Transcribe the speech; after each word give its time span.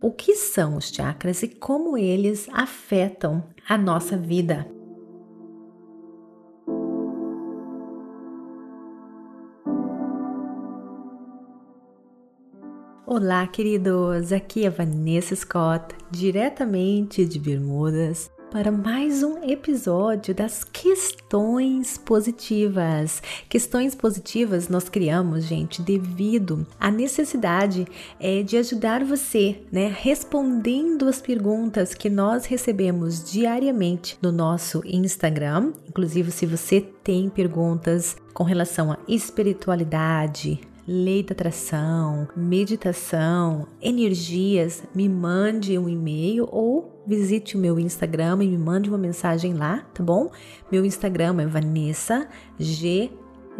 o 0.00 0.10
que 0.10 0.34
são 0.34 0.76
os 0.76 0.88
chakras 0.88 1.42
e 1.42 1.48
como 1.48 1.96
eles 1.96 2.48
afetam 2.52 3.44
a 3.68 3.76
nossa 3.76 4.16
vida. 4.16 4.66
Olá, 13.06 13.46
queridos! 13.46 14.32
Aqui 14.32 14.64
é 14.64 14.70
Vanessa 14.70 15.34
Scott, 15.36 15.94
diretamente 16.10 17.26
de 17.26 17.38
Bermudas, 17.38 18.30
para 18.50 18.72
mais 18.72 19.22
um 19.22 19.44
episódio 19.48 20.34
das 20.34 20.64
questões 20.64 21.96
positivas. 21.96 23.22
Questões 23.48 23.94
positivas 23.94 24.68
nós 24.68 24.88
criamos, 24.88 25.44
gente, 25.44 25.80
devido 25.80 26.66
à 26.78 26.90
necessidade 26.90 27.86
é, 28.18 28.42
de 28.42 28.56
ajudar 28.56 29.04
você, 29.04 29.62
né, 29.70 29.94
respondendo 29.96 31.08
as 31.08 31.22
perguntas 31.22 31.94
que 31.94 32.10
nós 32.10 32.44
recebemos 32.44 33.30
diariamente 33.30 34.18
no 34.20 34.32
nosso 34.32 34.82
Instagram. 34.84 35.72
Inclusive, 35.88 36.32
se 36.32 36.44
você 36.44 36.80
tem 36.80 37.28
perguntas 37.28 38.16
com 38.34 38.42
relação 38.42 38.90
à 38.90 38.98
espiritualidade, 39.06 40.60
lei 40.92 41.22
da 41.22 41.32
atração, 41.32 42.26
meditação, 42.34 43.68
energias, 43.80 44.82
me 44.92 45.08
mande 45.08 45.78
um 45.78 45.88
e-mail 45.88 46.48
ou 46.50 47.00
visite 47.06 47.56
o 47.56 47.60
meu 47.60 47.78
Instagram 47.78 48.42
e 48.42 48.48
me 48.48 48.58
mande 48.58 48.88
uma 48.88 48.98
mensagem 48.98 49.54
lá, 49.54 49.86
tá 49.94 50.02
bom? 50.02 50.32
Meu 50.70 50.84
Instagram 50.84 51.42
é 51.42 51.46
Vanessa 51.46 52.26
G 52.58 53.08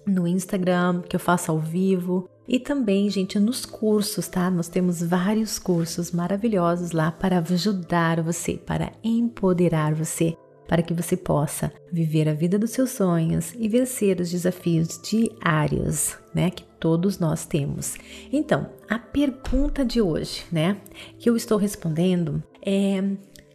no 0.05 0.27
Instagram, 0.27 1.01
que 1.03 1.15
eu 1.15 1.19
faço 1.21 1.51
ao 1.51 1.57
vivo. 1.57 2.27
E 2.45 2.59
também, 2.59 3.09
gente, 3.09 3.39
nos 3.39 3.65
cursos, 3.65 4.27
tá? 4.27 4.51
Nós 4.51 4.67
temos 4.67 5.01
vários 5.01 5.57
cursos 5.57 6.11
maravilhosos 6.11 6.91
lá 6.91 7.13
para 7.13 7.39
ajudar 7.39 8.21
você, 8.21 8.57
para 8.57 8.91
empoderar 9.01 9.93
você, 9.95 10.35
para 10.69 10.83
que 10.83 10.93
você 10.93 11.17
possa 11.17 11.73
viver 11.91 12.29
a 12.29 12.33
vida 12.33 12.59
dos 12.59 12.69
seus 12.69 12.91
sonhos 12.91 13.55
e 13.57 13.67
vencer 13.67 14.21
os 14.21 14.29
desafios 14.29 15.01
diários, 15.01 16.15
né? 16.31 16.51
Que 16.51 16.63
todos 16.79 17.17
nós 17.17 17.43
temos. 17.43 17.95
Então, 18.31 18.69
a 18.87 18.99
pergunta 18.99 19.83
de 19.83 19.99
hoje, 19.99 20.45
né, 20.51 20.77
que 21.17 21.27
eu 21.27 21.35
estou 21.35 21.57
respondendo 21.57 22.43
é 22.63 23.01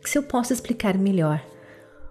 se 0.05 0.19
eu 0.19 0.25
posso 0.25 0.53
explicar 0.53 0.99
melhor 0.99 1.41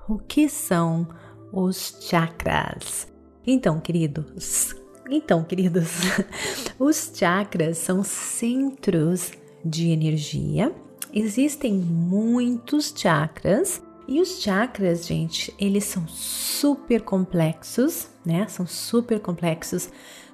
o 0.07 0.17
que 0.17 0.47
são 0.47 1.05
os 1.51 1.97
chakras. 1.99 3.05
Então, 3.45 3.81
queridos, 3.81 4.73
então, 5.09 5.43
queridos, 5.43 5.89
os 6.79 7.11
chakras 7.13 7.77
são 7.77 8.05
centros 8.05 9.33
de 9.65 9.89
energia. 9.89 10.73
Existem 11.13 11.73
muitos 11.73 12.93
chakras 12.95 13.81
e 14.07 14.19
os 14.19 14.41
chakras, 14.41 15.05
gente, 15.05 15.53
eles 15.59 15.85
são 15.85 16.07
super 16.07 17.01
complexos, 17.01 18.09
né? 18.25 18.47
São 18.47 18.67
super 18.67 19.19
complexos. 19.19 19.89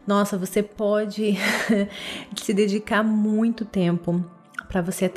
Nossa, 0.08 0.38
você 0.38 0.64
pode 0.64 1.36
se 2.36 2.54
dedicar 2.54 3.04
muito 3.04 3.66
tempo 3.66 4.24
para 4.68 4.82
você 4.82 5.12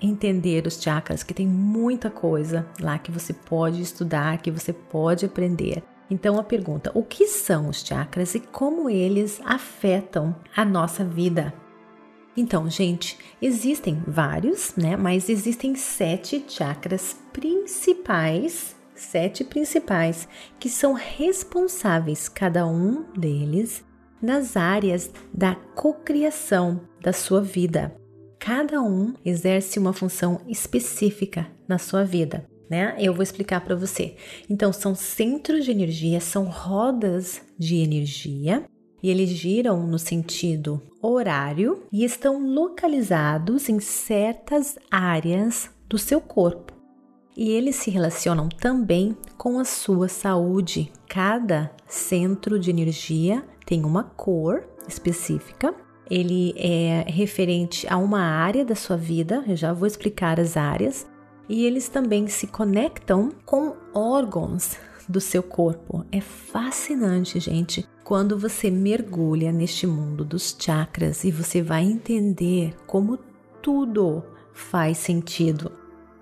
entender 0.00 0.66
os 0.66 0.80
chakras, 0.80 1.22
que 1.22 1.34
tem 1.34 1.46
muita 1.46 2.08
coisa 2.08 2.66
lá 2.80 2.98
que 2.98 3.10
você 3.10 3.32
pode 3.32 3.82
estudar, 3.82 4.38
que 4.38 4.50
você 4.50 4.72
pode 4.72 5.26
aprender. 5.26 5.82
Então 6.10 6.38
a 6.38 6.44
pergunta: 6.44 6.90
o 6.94 7.02
que 7.02 7.26
são 7.26 7.68
os 7.68 7.84
chakras 7.84 8.34
e 8.34 8.40
como 8.40 8.88
eles 8.88 9.40
afetam 9.44 10.34
a 10.56 10.64
nossa 10.64 11.04
vida? 11.04 11.52
Então, 12.36 12.68
gente, 12.68 13.18
existem 13.40 14.02
vários, 14.06 14.74
né? 14.76 14.96
Mas 14.96 15.28
existem 15.28 15.74
sete 15.74 16.44
chakras 16.48 17.16
principais, 17.32 18.76
sete 18.94 19.42
principais, 19.42 20.28
que 20.58 20.68
são 20.68 20.92
responsáveis, 20.92 22.28
cada 22.28 22.66
um 22.66 23.04
deles, 23.16 23.84
nas 24.20 24.56
áreas 24.56 25.10
da 25.32 25.54
cocriação 25.54 26.80
da 27.00 27.12
sua 27.12 27.40
vida 27.40 27.94
cada 28.46 28.80
um 28.80 29.12
exerce 29.24 29.76
uma 29.76 29.92
função 29.92 30.40
específica 30.46 31.48
na 31.66 31.78
sua 31.78 32.04
vida. 32.04 32.46
Né? 32.70 32.94
Eu 32.96 33.12
vou 33.12 33.24
explicar 33.24 33.60
para 33.60 33.74
você. 33.74 34.14
Então, 34.48 34.72
são 34.72 34.94
centros 34.94 35.64
de 35.64 35.72
energia, 35.72 36.20
são 36.20 36.44
rodas 36.44 37.42
de 37.58 37.76
energia 37.76 38.64
e 39.02 39.10
eles 39.10 39.30
giram 39.30 39.86
no 39.86 39.98
sentido 39.98 40.82
horário 41.00 41.82
e 41.92 42.04
estão 42.04 42.38
localizados 42.38 43.68
em 43.68 43.80
certas 43.80 44.78
áreas 44.90 45.70
do 45.88 45.98
seu 45.98 46.20
corpo. 46.20 46.72
E 47.36 47.50
eles 47.50 47.76
se 47.76 47.90
relacionam 47.90 48.48
também 48.48 49.16
com 49.36 49.58
a 49.58 49.64
sua 49.64 50.08
saúde. 50.08 50.90
Cada 51.08 51.70
centro 51.86 52.58
de 52.58 52.70
energia 52.70 53.44
tem 53.66 53.84
uma 53.84 54.04
cor 54.04 54.66
específica 54.88 55.74
ele 56.10 56.54
é 56.56 57.04
referente 57.08 57.86
a 57.90 57.96
uma 57.96 58.20
área 58.20 58.64
da 58.64 58.74
sua 58.74 58.96
vida, 58.96 59.44
eu 59.46 59.56
já 59.56 59.72
vou 59.72 59.86
explicar 59.86 60.38
as 60.38 60.56
áreas, 60.56 61.06
e 61.48 61.64
eles 61.64 61.88
também 61.88 62.28
se 62.28 62.46
conectam 62.46 63.30
com 63.44 63.74
órgãos 63.92 64.76
do 65.08 65.20
seu 65.20 65.42
corpo. 65.42 66.04
É 66.10 66.20
fascinante, 66.20 67.38
gente, 67.40 67.86
quando 68.06 68.38
você 68.38 68.70
mergulha 68.70 69.50
neste 69.50 69.84
mundo 69.84 70.24
dos 70.24 70.56
chakras 70.56 71.24
e 71.24 71.32
você 71.32 71.60
vai 71.60 71.82
entender 71.82 72.72
como 72.86 73.18
tudo 73.60 74.22
faz 74.52 74.98
sentido. 74.98 75.72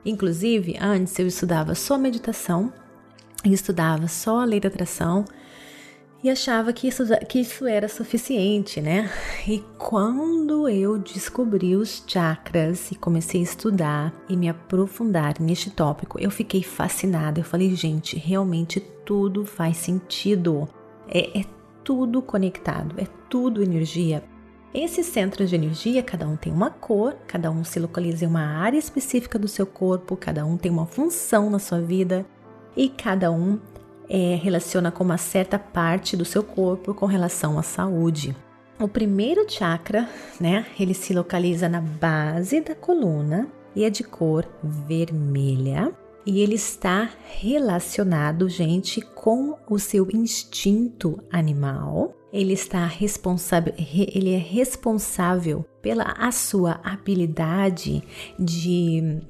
Inclusive, 0.03 0.79
antes 0.81 1.19
eu 1.19 1.27
estudava 1.27 1.75
só 1.75 1.99
meditação, 1.99 2.73
estudava 3.45 4.09
só 4.09 4.41
a 4.41 4.47
lei 4.47 4.61
da 4.61 4.69
atração, 4.69 5.27
e 6.23 6.31
achava 6.31 6.73
que 6.73 6.89
isso, 6.89 7.05
que 7.29 7.41
isso 7.41 7.67
era 7.67 7.87
suficiente, 7.87 8.81
né? 8.81 9.11
E 9.47 9.63
quando 9.77 10.67
eu 10.71 10.97
descobri 10.97 11.77
os 11.77 12.03
chakras 12.07 12.91
e 12.91 12.95
comecei 12.95 13.43
a 13.43 13.45
estudar 13.45 14.25
e 14.27 14.39
me 14.39 14.49
aprofundar 14.49 15.39
neste 15.39 15.69
tópico, 15.69 16.19
eu 16.19 16.31
fiquei 16.31 16.63
fascinada. 16.63 17.41
Eu 17.41 17.45
falei, 17.45 17.75
gente, 17.75 18.17
realmente 18.17 18.81
tudo 18.81 19.45
faz 19.45 19.77
sentido. 19.77 20.67
É, 21.07 21.41
é 21.41 21.45
tudo 21.85 22.23
conectado, 22.23 22.97
é 22.99 23.07
tudo 23.29 23.63
energia. 23.63 24.25
Esses 24.73 25.07
centros 25.07 25.51
de 25.51 25.55
energia, 25.55 26.03
cada 26.03 26.27
um 26.27 26.35
tem 26.35 26.53
uma 26.53 26.71
cor, 26.71 27.15
cada 27.29 27.51
um 27.51 27.63
se 27.63 27.79
localiza 27.79 28.25
em 28.25 28.29
uma 28.29 28.45
área 28.45 28.79
específica 28.79 29.39
do 29.39 29.47
seu 29.47 29.65
corpo, 29.65 30.17
cada 30.17 30.45
um 30.45 30.57
tem 30.57 30.73
uma 30.73 30.87
função 30.87 31.49
na 31.49 31.61
sua 31.61 31.81
vida 31.81 32.27
e 32.77 32.89
cada 32.89 33.31
um 33.31 33.61
é, 34.09 34.35
relaciona 34.35 34.91
com 34.91 35.05
uma 35.05 35.17
certa 35.17 35.59
parte 35.59 36.17
do 36.17 36.25
seu 36.25 36.43
corpo 36.43 36.93
com 36.93 37.07
relação 37.07 37.57
à 37.57 37.63
saúde. 37.63 38.35
O 38.81 38.89
primeiro 38.89 39.49
chakra, 39.49 40.09
né, 40.41 40.67
ele 40.79 40.95
se 40.95 41.15
localiza 41.15 41.69
na 41.69 41.81
base 41.81 42.61
da 42.61 42.75
coluna 42.75 43.47
e 43.77 43.85
é 43.85 43.91
de 43.91 44.03
cor 44.03 44.45
vermelha. 44.61 45.93
E 46.27 46.41
ele 46.41 46.55
está 46.55 47.11
relacionado, 47.41 48.49
gente, 48.49 49.01
com 49.01 49.59
o 49.69 49.79
seu 49.79 50.09
instinto 50.11 51.23
animal. 51.31 52.15
Ele 52.33 52.55
está 52.55 52.87
responsável, 52.87 53.75
ele 53.77 54.33
é 54.33 54.39
responsável 54.39 55.65
pela 55.83 56.15
a 56.19 56.33
sua 56.33 56.81
habilidade 56.83 58.03
de 58.39 59.21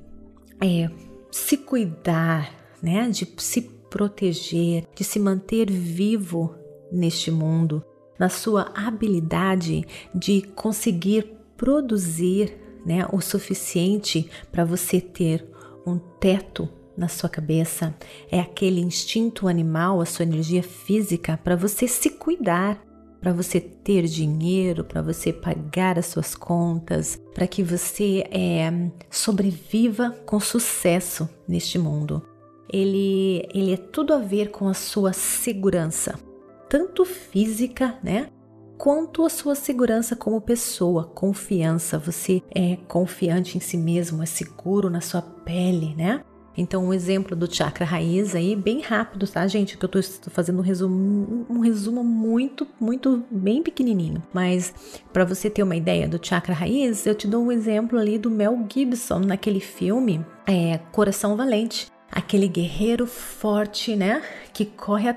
é, 0.61 0.89
se 1.31 1.57
cuidar, 1.57 2.55
né, 2.81 3.11
de 3.11 3.29
se 3.39 3.63
proteger, 3.91 4.87
de 4.95 5.05
se 5.05 5.19
manter 5.19 5.71
vivo 5.71 6.55
neste 6.91 7.31
mundo, 7.31 7.85
na 8.19 8.29
sua 8.29 8.73
habilidade 8.75 9.85
de 10.15 10.43
conseguir 10.55 11.37
produzir 11.57 12.57
né, 12.87 13.07
o 13.13 13.21
suficiente 13.21 14.31
para 14.53 14.65
você 14.65 15.01
ter 15.01 15.45
um 15.87 15.99
teto 15.99 16.69
na 16.97 17.09
sua 17.09 17.29
cabeça, 17.29 17.95
é 18.31 18.41
aquele 18.41 18.81
instinto 18.81 19.49
animal, 19.49 20.01
a 20.01 20.07
sua 20.07 20.25
energia 20.25 20.63
física 20.63 21.39
para 21.43 21.57
você 21.57 21.89
se 21.89 22.11
cuidar, 22.11 22.81
para 23.21 23.33
você 23.33 23.59
ter 23.59 24.03
dinheiro, 24.03 24.85
para 24.85 25.01
você 25.01 25.33
pagar 25.33 25.99
as 25.99 26.07
suas 26.07 26.35
contas, 26.35 27.19
para 27.35 27.47
que 27.47 27.63
você 27.63 28.23
é, 28.31 28.71
sobreviva 29.11 30.11
com 30.27 30.39
sucesso 30.39 31.27
neste 31.49 31.79
mundo. 31.79 32.23
Ele, 32.71 33.49
ele 33.55 33.73
é 33.73 33.77
tudo 33.77 34.13
a 34.13 34.19
ver 34.19 34.51
com 34.51 34.69
a 34.69 34.75
sua 34.75 35.13
segurança, 35.13 36.19
tanto 36.69 37.05
física, 37.05 37.99
né? 38.03 38.29
Quanto 38.77 39.25
a 39.25 39.31
sua 39.31 39.55
segurança 39.55 40.17
como 40.17 40.41
pessoa, 40.41 41.05
confiança, 41.05 41.99
você 41.99 42.43
é 42.55 42.77
confiante 42.89 43.57
em 43.57 43.61
si 43.61 43.77
mesmo, 43.77 44.23
é 44.23 44.27
seguro 44.27 44.91
na 44.91 45.01
sua 45.01 45.23
pele, 45.23 45.95
né? 45.95 46.23
Então, 46.57 46.85
um 46.85 46.95
exemplo 46.95 47.37
do 47.37 47.53
chakra 47.53 47.85
raiz 47.85 48.35
aí, 48.35 48.55
bem 48.55 48.81
rápido, 48.81 49.27
tá, 49.27 49.47
gente? 49.47 49.77
Que 49.77 49.85
eu 49.85 49.89
tô 49.89 50.01
fazendo 50.31 50.59
um 50.59 50.63
resumo, 50.63 51.47
um 51.49 51.61
resumo 51.61 52.05
muito, 52.05 52.67
muito 52.81 53.25
bem 53.31 53.63
pequenininho. 53.63 54.23
Mas 54.33 54.73
para 55.13 55.25
você 55.25 55.51
ter 55.51 55.63
uma 55.63 55.77
ideia 55.77 56.09
do 56.09 56.25
chakra 56.25 56.55
raiz, 56.55 57.07
eu 57.07 57.15
te 57.15 57.27
dou 57.27 57.43
um 57.43 57.53
exemplo 57.53 57.99
ali 57.99 58.19
do 58.19 58.31
Mel 58.31 58.67
Gibson 58.73 59.21
naquele 59.21 59.61
filme 59.61 60.25
é, 60.47 60.79
Coração 60.93 61.37
Valente. 61.37 61.93
Aquele 62.11 62.47
guerreiro 62.47 63.09
forte, 63.09 63.97
né? 63.97 64.23
Que 64.53 64.65
corre, 64.65 65.13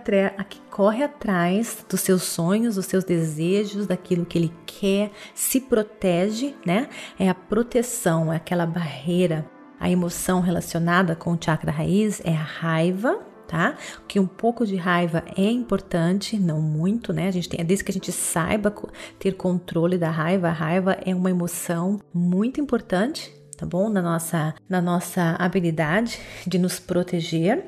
que 0.49 0.59
corre 0.71 1.03
atrás 1.03 1.85
dos 1.87 2.01
seus 2.01 2.23
sonhos, 2.23 2.73
dos 2.73 2.87
seus 2.87 3.03
desejos, 3.03 3.85
daquilo 3.85 4.25
que 4.25 4.35
ele 4.35 4.51
quer, 4.65 5.11
se 5.35 5.61
protege, 5.61 6.55
né? 6.65 6.89
É 7.19 7.29
a 7.29 7.35
proteção, 7.35 8.33
é 8.33 8.37
aquela 8.37 8.65
barreira 8.65 9.47
a 9.79 9.89
emoção 9.89 10.41
relacionada 10.41 11.15
com 11.15 11.31
o 11.33 11.38
chakra 11.39 11.71
raiz 11.71 12.21
é 12.24 12.31
a 12.31 12.44
raiva, 12.44 13.19
tá? 13.47 13.75
Que 14.07 14.19
um 14.19 14.27
pouco 14.27 14.65
de 14.65 14.75
raiva 14.75 15.24
é 15.35 15.50
importante, 15.50 16.38
não 16.38 16.62
muito, 16.62 17.13
né? 17.13 17.27
A 17.27 17.31
gente 17.31 17.50
tem, 17.50 17.63
desde 17.65 17.85
que 17.85 17.91
a 17.91 17.94
gente 17.94 18.12
saiba 18.12 18.74
ter 19.19 19.33
controle 19.33 19.97
da 19.97 20.09
raiva, 20.09 20.50
a 20.50 20.53
raiva 20.53 20.97
é 21.06 21.15
uma 21.15 21.29
emoção 21.29 22.00
muito 22.13 22.59
importante, 22.59 23.33
tá 23.57 23.65
bom? 23.65 23.89
Na 23.89 24.01
nossa, 24.01 24.56
na 24.69 24.81
nossa 24.81 25.35
habilidade 25.39 26.19
de 26.45 26.57
nos 26.57 26.80
proteger, 26.80 27.63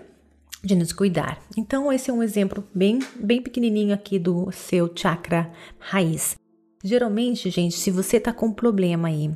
de 0.63 0.75
nos 0.75 0.91
cuidar. 0.91 1.39
Então, 1.57 1.91
esse 1.91 2.09
é 2.09 2.13
um 2.13 2.21
exemplo 2.21 2.63
bem, 2.73 2.99
bem 3.15 3.41
pequenininho 3.41 3.93
aqui 3.93 4.19
do 4.19 4.51
seu 4.51 4.91
chakra 4.93 5.49
raiz. 5.79 6.38
Geralmente, 6.83 7.49
gente, 7.49 7.75
se 7.75 7.91
você 7.91 8.17
está 8.17 8.31
com 8.31 8.47
um 8.47 8.53
problema 8.53 9.09
aí 9.09 9.31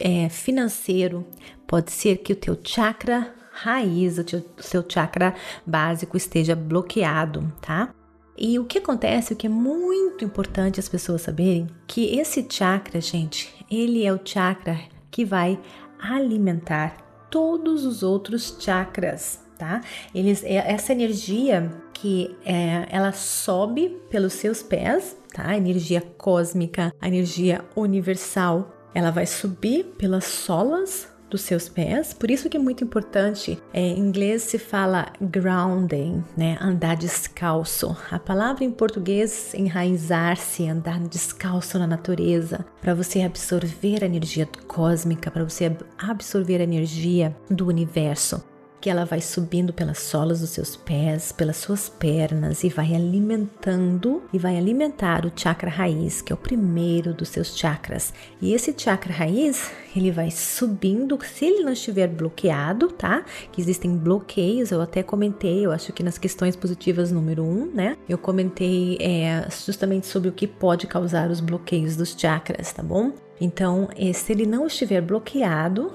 é, 0.00 0.28
financeiro, 0.28 1.24
pode 1.66 1.92
ser 1.92 2.16
que 2.18 2.32
o 2.32 2.36
teu 2.36 2.58
chakra 2.62 3.32
raiz, 3.52 4.18
o, 4.18 4.24
teu, 4.24 4.44
seu 4.58 4.84
chakra 4.88 5.34
básico 5.64 6.16
esteja 6.16 6.56
bloqueado, 6.56 7.52
tá? 7.60 7.94
E 8.36 8.58
o 8.58 8.64
que 8.64 8.78
acontece, 8.78 9.32
o 9.32 9.36
que 9.36 9.46
é 9.46 9.50
muito 9.50 10.24
importante 10.24 10.80
as 10.80 10.88
pessoas 10.88 11.22
saberem, 11.22 11.68
que 11.86 12.18
esse 12.18 12.44
chakra, 12.48 13.00
gente, 13.00 13.54
ele 13.70 14.04
é 14.04 14.12
o 14.12 14.20
chakra 14.24 14.80
que 15.10 15.24
vai 15.24 15.60
alimentar 16.00 16.96
todos 17.30 17.84
os 17.84 18.02
outros 18.02 18.56
chakras, 18.58 19.44
tá? 19.58 19.82
Eles, 20.14 20.42
é, 20.42 20.72
essa 20.72 20.92
energia 20.92 21.70
que 21.92 22.34
é, 22.44 22.86
ela 22.90 23.12
sobe 23.12 23.90
pelos 24.08 24.32
seus 24.32 24.62
pés, 24.62 25.19
tá? 25.30 25.48
A 25.48 25.56
energia 25.56 26.00
cósmica, 26.00 26.92
a 27.00 27.08
energia 27.08 27.64
universal, 27.76 28.74
ela 28.94 29.10
vai 29.10 29.26
subir 29.26 29.84
pelas 29.96 30.24
solas 30.24 31.08
dos 31.30 31.42
seus 31.42 31.68
pés. 31.68 32.12
Por 32.12 32.30
isso 32.30 32.50
que 32.50 32.56
é 32.56 32.60
muito 32.60 32.82
importante. 32.82 33.56
É, 33.72 33.80
em 33.80 34.00
inglês 34.00 34.42
se 34.42 34.58
fala 34.58 35.12
grounding, 35.20 36.22
né? 36.36 36.58
Andar 36.60 36.96
descalço. 36.96 37.96
A 38.10 38.18
palavra 38.18 38.64
em 38.64 38.70
português 38.70 39.54
enraizar-se, 39.54 40.68
andar 40.68 40.98
descalço 40.98 41.78
na 41.78 41.86
natureza, 41.86 42.66
para 42.80 42.94
você 42.94 43.22
absorver 43.22 44.02
a 44.02 44.06
energia 44.06 44.48
cósmica, 44.66 45.30
para 45.30 45.44
você 45.44 45.74
absorver 45.96 46.60
a 46.60 46.64
energia 46.64 47.34
do 47.48 47.68
universo 47.68 48.49
que 48.80 48.88
ela 48.88 49.04
vai 49.04 49.20
subindo 49.20 49.72
pelas 49.72 49.98
solas 49.98 50.40
dos 50.40 50.50
seus 50.50 50.74
pés, 50.74 51.32
pelas 51.32 51.58
suas 51.58 51.88
pernas 51.88 52.64
e 52.64 52.68
vai 52.68 52.94
alimentando 52.94 54.22
e 54.32 54.38
vai 54.38 54.56
alimentar 54.56 55.26
o 55.26 55.32
chakra 55.34 55.68
raiz, 55.68 56.22
que 56.22 56.32
é 56.32 56.34
o 56.34 56.38
primeiro 56.38 57.12
dos 57.12 57.28
seus 57.28 57.56
chakras. 57.56 58.14
E 58.40 58.54
esse 58.54 58.74
chakra 58.76 59.12
raiz, 59.12 59.70
ele 59.94 60.10
vai 60.10 60.30
subindo, 60.30 61.18
se 61.22 61.44
ele 61.44 61.62
não 61.62 61.72
estiver 61.72 62.08
bloqueado, 62.08 62.88
tá? 62.88 63.24
Que 63.52 63.60
existem 63.60 63.96
bloqueios, 63.96 64.70
eu 64.70 64.80
até 64.80 65.02
comentei, 65.02 65.66
eu 65.66 65.72
acho 65.72 65.92
que 65.92 66.02
nas 66.02 66.16
questões 66.16 66.56
positivas 66.56 67.12
número 67.12 67.42
1, 67.42 67.46
um, 67.46 67.66
né? 67.66 67.96
Eu 68.08 68.16
comentei 68.16 68.96
é, 69.00 69.46
justamente 69.64 70.06
sobre 70.06 70.30
o 70.30 70.32
que 70.32 70.46
pode 70.46 70.86
causar 70.86 71.30
os 71.30 71.40
bloqueios 71.40 71.96
dos 71.96 72.14
chakras, 72.16 72.72
tá 72.72 72.82
bom? 72.82 73.12
Então, 73.40 73.88
se 74.14 74.32
ele 74.32 74.44
não 74.44 74.66
estiver 74.66 75.00
bloqueado, 75.00 75.92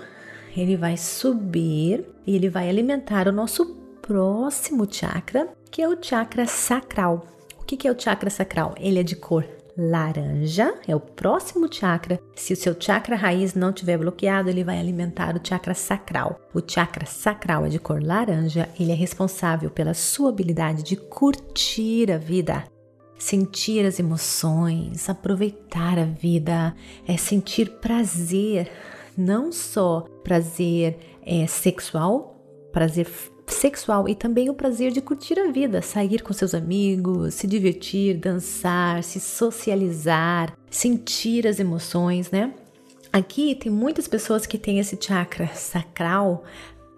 ele 0.56 0.78
vai 0.78 0.98
subir 0.98 2.06
e 2.26 2.36
ele 2.36 2.50
vai 2.50 2.70
alimentar 2.70 3.28
o 3.28 3.32
nosso 3.32 3.76
próximo 4.02 4.88
chakra, 4.90 5.50
que 5.70 5.82
é 5.82 5.90
o 5.90 5.98
chakra 6.02 6.46
sacral. 6.46 7.28
O 7.60 7.64
que 7.66 7.88
é 7.88 7.92
o 7.92 8.00
chakra 8.00 8.30
sacral? 8.30 8.76
Ele 8.78 9.00
é 9.00 9.04
de 9.04 9.16
cor 9.16 9.46
laranja, 9.78 10.74
é 10.88 10.96
o 10.96 11.00
próximo 11.00 11.68
chakra. 11.72 12.20
Se 12.36 12.54
o 12.54 12.56
seu 12.56 12.76
chakra 12.80 13.16
raiz 13.16 13.54
não 13.54 13.72
estiver 13.72 13.98
bloqueado, 13.98 14.50
ele 14.50 14.64
vai 14.64 14.80
alimentar 14.80 15.36
o 15.36 15.46
chakra 15.46 15.74
sacral. 15.74 16.40
O 16.54 16.62
chakra 16.66 17.06
sacral 17.06 17.66
é 17.66 17.70
de 17.70 17.80
cor 17.80 18.02
laranja, 18.02 18.70
ele 18.80 18.92
é 18.92 18.96
responsável 18.96 19.70
pela 19.70 19.94
sua 19.94 20.30
habilidade 20.30 20.84
de 20.84 20.96
curtir 20.96 22.12
a 22.12 22.18
vida. 22.18 22.64
Sentir 23.18 23.86
as 23.86 24.00
emoções, 24.00 25.10
aproveitar 25.10 25.98
a 25.98 26.06
vida, 26.06 26.76
é 27.08 27.18
sentir 27.18 27.72
prazer 27.80 28.70
não 29.18 29.52
só 29.52 30.06
prazer 30.24 30.98
é, 31.26 31.48
sexual, 31.48 32.36
prazer 32.72 33.08
sexual 33.48 34.10
e 34.10 34.16
também 34.16 34.50
o 34.50 34.54
prazer 34.54 34.92
de 34.92 35.02
curtir 35.02 35.40
a 35.40 35.52
vida, 35.52 35.82
sair 35.82 36.22
com 36.22 36.34
seus 36.34 36.54
amigos, 36.54 37.36
se 37.36 37.48
divertir, 37.48 38.18
dançar, 38.18 39.04
se 39.04 39.20
socializar, 39.20 40.58
sentir 40.70 41.48
as 41.48 41.60
emoções, 41.60 42.32
né? 42.32 42.54
Aqui 43.14 43.56
tem 43.56 43.72
muitas 43.72 44.08
pessoas 44.08 44.46
que 44.46 44.58
têm 44.58 44.80
esse 44.80 44.98
chakra 45.00 45.48
sacral 45.48 46.44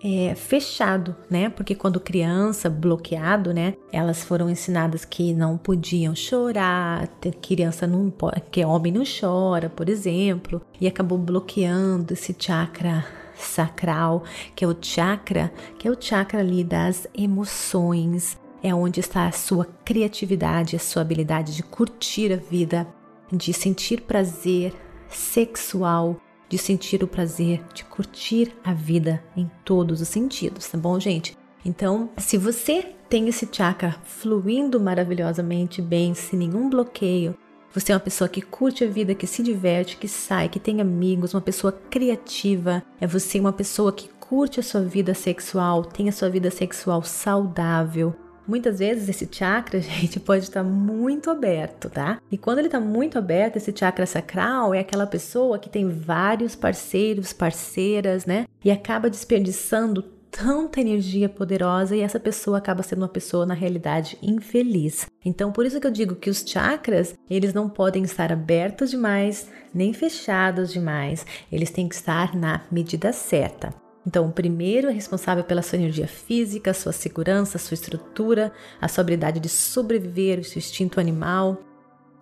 é, 0.03 0.35
fechado, 0.35 1.15
né? 1.29 1.49
Porque 1.49 1.73
quando 1.75 1.99
criança, 1.99 2.69
bloqueado, 2.69 3.53
né? 3.53 3.73
Elas 3.91 4.23
foram 4.23 4.49
ensinadas 4.49 5.03
que 5.05 5.33
não 5.33 5.57
podiam 5.57 6.15
chorar, 6.15 7.07
criança 7.41 7.87
não 7.87 8.09
pode, 8.09 8.41
que 8.51 8.63
homem 8.63 8.91
não 8.91 9.03
chora, 9.03 9.69
por 9.69 9.89
exemplo, 9.89 10.61
e 10.79 10.87
acabou 10.87 11.17
bloqueando 11.17 12.13
esse 12.13 12.35
chakra 12.37 13.05
sacral, 13.35 14.23
que 14.55 14.65
é 14.65 14.67
o 14.67 14.75
chakra, 14.79 15.51
que 15.77 15.87
é 15.87 15.91
o 15.91 15.97
chakra 15.99 16.39
ali 16.39 16.63
das 16.63 17.07
emoções, 17.15 18.37
é 18.63 18.73
onde 18.73 18.99
está 18.99 19.27
a 19.27 19.31
sua 19.31 19.65
criatividade, 19.85 20.75
a 20.75 20.79
sua 20.79 21.01
habilidade 21.01 21.55
de 21.55 21.63
curtir 21.63 22.33
a 22.33 22.37
vida, 22.37 22.87
de 23.31 23.53
sentir 23.53 24.01
prazer 24.01 24.73
sexual, 25.09 26.17
de 26.49 26.57
sentir 26.57 27.03
o 27.03 27.07
prazer, 27.07 27.63
de 27.73 27.83
curtir 27.83 28.55
a 28.63 28.73
vida 28.73 29.23
em 29.35 29.49
todos 29.65 30.01
os 30.01 30.07
sentidos, 30.07 30.67
tá 30.67 30.77
bom, 30.77 30.99
gente? 30.99 31.37
Então, 31.65 32.09
se 32.17 32.37
você 32.37 32.93
tem 33.09 33.27
esse 33.27 33.47
chakra 33.51 33.95
fluindo 34.03 34.79
maravilhosamente 34.79 35.81
bem, 35.81 36.13
sem 36.13 36.39
nenhum 36.39 36.69
bloqueio, 36.69 37.35
você 37.73 37.91
é 37.91 37.95
uma 37.95 38.01
pessoa 38.01 38.27
que 38.27 38.41
curte 38.41 38.83
a 38.83 38.87
vida, 38.87 39.13
que 39.13 39.27
se 39.27 39.43
diverte, 39.43 39.97
que 39.97 40.07
sai, 40.07 40.49
que 40.49 40.59
tem 40.59 40.81
amigos, 40.81 41.33
uma 41.33 41.41
pessoa 41.41 41.71
criativa, 41.71 42.81
é 42.99 43.05
você 43.05 43.39
uma 43.39 43.53
pessoa 43.53 43.91
que 43.91 44.09
curte 44.19 44.59
a 44.59 44.63
sua 44.63 44.81
vida 44.81 45.13
sexual, 45.13 45.83
tem 45.83 46.09
a 46.09 46.11
sua 46.11 46.29
vida 46.29 46.49
sexual 46.49 47.03
saudável, 47.03 48.15
Muitas 48.47 48.79
vezes 48.79 49.09
esse 49.09 49.27
chakra, 49.29 49.79
gente, 49.81 50.19
pode 50.19 50.43
estar 50.43 50.63
muito 50.63 51.29
aberto, 51.29 51.89
tá? 51.89 52.19
E 52.31 52.37
quando 52.37 52.59
ele 52.59 52.67
está 52.67 52.79
muito 52.79 53.17
aberto, 53.17 53.57
esse 53.57 53.73
chakra 53.75 54.05
sacral 54.05 54.73
é 54.73 54.79
aquela 54.79 55.05
pessoa 55.05 55.59
que 55.59 55.69
tem 55.69 55.89
vários 55.89 56.55
parceiros, 56.55 57.33
parceiras, 57.33 58.25
né? 58.25 58.45
E 58.63 58.71
acaba 58.71 59.09
desperdiçando 59.09 60.01
tanta 60.29 60.79
energia 60.79 61.27
poderosa 61.27 61.95
e 61.95 62.01
essa 62.01 62.19
pessoa 62.19 62.59
acaba 62.59 62.83
sendo 62.83 63.01
uma 63.01 63.07
pessoa 63.07 63.45
na 63.45 63.53
realidade 63.53 64.17
infeliz. 64.21 65.07
Então, 65.25 65.51
por 65.51 65.65
isso 65.65 65.79
que 65.79 65.87
eu 65.87 65.91
digo 65.91 66.15
que 66.15 66.29
os 66.29 66.43
chakras, 66.45 67.15
eles 67.29 67.53
não 67.53 67.67
podem 67.67 68.03
estar 68.03 68.31
abertos 68.31 68.91
demais, 68.91 69.49
nem 69.73 69.93
fechados 69.93 70.71
demais. 70.71 71.25
Eles 71.51 71.71
têm 71.71 71.87
que 71.87 71.95
estar 71.95 72.35
na 72.35 72.61
medida 72.71 73.11
certa. 73.11 73.86
Então, 74.07 74.25
o 74.25 74.31
primeiro 74.31 74.87
é 74.87 74.93
responsável 74.93 75.43
pela 75.43 75.61
sua 75.61 75.77
energia 75.77 76.07
física, 76.07 76.73
sua 76.73 76.93
segurança, 76.93 77.57
sua 77.57 77.75
estrutura, 77.75 78.53
a 78.79 78.87
sua 78.87 79.01
habilidade 79.01 79.37
de 79.37 79.49
sobreviver, 79.49 80.39
o 80.39 80.45
seu 80.45 80.59
instinto 80.59 80.97
animal. 80.97 81.57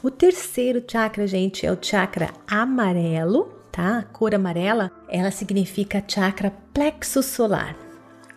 O 0.01 0.09
terceiro 0.09 0.83
chakra, 0.89 1.27
gente, 1.27 1.63
é 1.63 1.71
o 1.71 1.77
chakra 1.79 2.31
amarelo, 2.47 3.53
tá? 3.71 3.99
A 3.99 4.03
cor 4.03 4.33
amarela, 4.33 4.91
ela 5.07 5.29
significa 5.29 6.03
chakra 6.07 6.51
plexo 6.73 7.21
solar. 7.21 7.77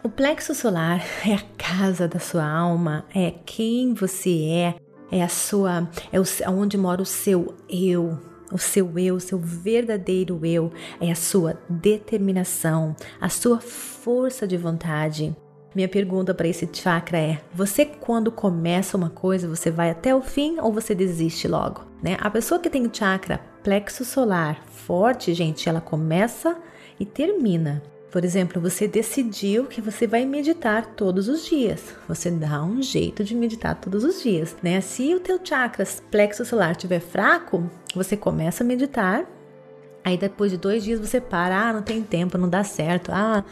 O 0.05 0.11
plexo 0.11 0.55
solar 0.55 1.03
é 1.27 1.33
a 1.33 1.43
casa 1.57 2.07
da 2.07 2.19
sua 2.19 2.47
alma, 2.47 3.07
é 3.15 3.31
quem 3.47 3.95
você 3.95 4.45
é, 4.51 4.75
é 5.11 5.23
a 5.23 5.29
sua, 5.29 5.89
é 6.13 6.51
onde 6.51 6.77
mora 6.77 7.01
o 7.01 7.07
seu 7.07 7.57
eu, 7.67 8.19
o 8.53 8.59
seu 8.59 8.99
eu, 8.99 9.17
o 9.17 9.21
seu 9.21 9.39
verdadeiro 9.39 10.45
eu, 10.45 10.73
é 11.01 11.11
a 11.11 11.15
sua 11.15 11.59
determinação, 11.69 12.95
a 13.21 13.29
sua 13.29 13.61
força 13.61 14.47
de 14.47 14.57
vontade. 14.57 15.37
Minha 15.75 15.89
pergunta 15.89 16.35
para 16.35 16.49
esse 16.49 16.69
chakra 16.73 17.19
é: 17.19 17.41
você 17.55 17.85
quando 17.85 18.33
começa 18.33 18.97
uma 18.97 19.11
coisa, 19.11 19.47
você 19.47 19.71
vai 19.71 19.91
até 19.91 20.15
o 20.15 20.23
fim 20.23 20.59
ou 20.59 20.73
você 20.73 20.95
desiste 20.95 21.47
logo? 21.47 21.83
Né? 22.03 22.17
A 22.21 22.31
pessoa 22.31 22.61
que 22.61 22.71
tem 22.71 22.87
o 22.87 22.95
chakra 22.95 23.41
plexo 23.63 24.05
solar 24.05 24.65
forte, 24.67 25.35
gente, 25.35 25.69
ela 25.69 25.81
começa 25.81 26.57
e 26.99 27.05
termina. 27.05 27.83
Por 28.11 28.25
exemplo, 28.25 28.61
você 28.61 28.89
decidiu 28.89 29.67
que 29.67 29.83
você 29.83 30.07
vai 30.07 30.25
meditar 30.25 30.87
todos 30.95 31.29
os 31.29 31.45
dias. 31.45 31.95
Você 32.09 32.31
dá 32.31 32.63
um 32.63 32.81
jeito 32.83 33.23
de 33.23 33.35
meditar 33.35 33.75
todos 33.75 34.03
os 34.03 34.23
dias, 34.23 34.57
né? 34.63 34.81
Se 34.81 35.15
o 35.15 35.21
teu 35.21 35.39
chakras 35.45 36.03
plexo 36.11 36.45
solar 36.45 36.73
estiver 36.73 37.01
fraco, 37.01 37.69
você 37.95 38.17
começa 38.17 38.65
a 38.65 38.67
meditar. 38.67 39.27
Aí 40.03 40.17
depois 40.17 40.51
de 40.51 40.57
dois 40.57 40.83
dias 40.83 40.99
você 40.99 41.21
para, 41.21 41.69
ah, 41.69 41.73
não 41.73 41.83
tem 41.83 42.03
tempo, 42.03 42.39
não 42.39 42.49
dá 42.49 42.65
certo, 42.65 43.11
ah, 43.13 43.45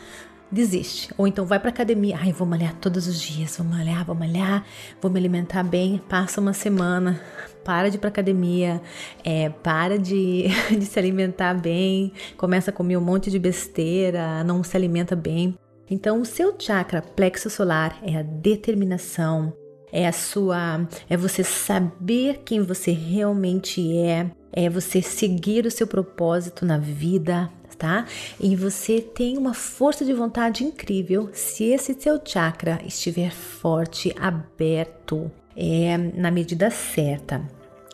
desiste. 0.50 1.12
Ou 1.18 1.26
então 1.26 1.44
vai 1.44 1.58
para 1.58 1.68
academia, 1.68 2.18
ai, 2.18 2.32
vou 2.32 2.46
malhar 2.46 2.74
todos 2.76 3.06
os 3.06 3.20
dias, 3.20 3.58
vou 3.58 3.66
malhar, 3.66 4.06
vou 4.06 4.14
malhar, 4.14 4.64
vou 5.02 5.10
me 5.10 5.18
alimentar 5.18 5.62
bem. 5.64 6.00
Passa 6.08 6.40
uma 6.40 6.54
semana, 6.54 7.20
para 7.66 7.90
de 7.90 7.96
ir 7.96 7.98
para 7.98 8.08
academia, 8.08 8.80
é, 9.24 9.48
para 9.48 9.98
de, 9.98 10.44
de 10.70 10.86
se 10.86 10.96
alimentar 11.00 11.52
bem, 11.54 12.12
começa 12.36 12.70
a 12.70 12.72
comer 12.72 12.96
um 12.96 13.00
monte 13.00 13.28
de 13.28 13.40
besteira, 13.40 14.44
não 14.44 14.62
se 14.62 14.76
alimenta 14.76 15.16
bem. 15.16 15.58
Então, 15.90 16.20
o 16.20 16.24
seu 16.24 16.54
chakra 16.56 17.02
plexo 17.02 17.50
solar 17.50 17.98
é 18.02 18.16
a 18.16 18.22
determinação, 18.22 19.52
é 19.90 20.06
a 20.06 20.12
sua, 20.12 20.86
é 21.10 21.16
você 21.16 21.42
saber 21.42 22.42
quem 22.44 22.62
você 22.62 22.92
realmente 22.92 23.96
é, 23.96 24.30
é 24.52 24.70
você 24.70 25.02
seguir 25.02 25.66
o 25.66 25.70
seu 25.70 25.88
propósito 25.88 26.64
na 26.64 26.78
vida, 26.78 27.50
tá? 27.76 28.06
E 28.40 28.54
você 28.54 29.00
tem 29.00 29.36
uma 29.36 29.54
força 29.54 30.04
de 30.04 30.12
vontade 30.12 30.62
incrível 30.62 31.30
se 31.32 31.64
esse 31.64 31.94
seu 32.00 32.20
chakra 32.24 32.80
estiver 32.84 33.32
forte, 33.32 34.14
aberto, 34.18 35.30
é, 35.56 35.96
na 35.96 36.30
medida 36.30 36.70
certa. 36.70 37.42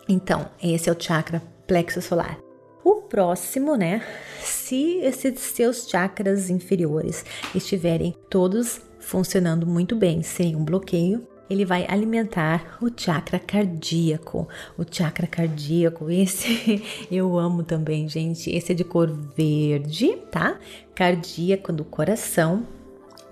Então, 0.09 0.49
esse 0.63 0.89
é 0.89 0.93
o 0.93 1.01
chakra 1.01 1.43
plexo 1.67 2.03
solar. 2.03 2.39
O 2.85 3.03
próximo, 3.03 3.77
né? 3.77 4.03
Se 4.41 4.99
esses 5.03 5.39
seus 5.39 5.89
chakras 5.89 6.51
inferiores 6.51 7.25
estiverem 7.55 8.15
todos 8.29 8.81
funcionando 8.99 9.67
muito 9.67 9.95
bem, 9.95 10.23
sem 10.23 10.57
um 10.57 10.65
bloqueio, 10.65 11.27
ele 11.49 11.65
vai 11.65 11.87
alimentar 11.89 12.79
o 12.81 12.91
chakra 12.97 13.39
cardíaco. 13.39 14.49
O 14.77 14.85
chakra 14.91 15.27
cardíaco, 15.27 16.11
esse 16.11 16.83
eu 17.11 17.39
amo 17.39 17.63
também, 17.63 18.09
gente. 18.09 18.51
Esse 18.51 18.73
é 18.73 18.75
de 18.75 18.85
cor 18.85 19.13
verde, 19.37 20.17
tá? 20.31 20.59
Cardíaco 20.95 21.73
do 21.73 21.85
coração. 21.85 22.67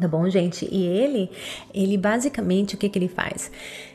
Tá 0.00 0.08
bom, 0.08 0.28
gente? 0.30 0.66
E 0.70 0.86
ele, 0.86 1.30
ele 1.74 1.98
basicamente 1.98 2.74
o 2.74 2.78
que 2.78 2.88
que 2.88 2.98
ele 2.98 3.08
faz? 3.08 3.52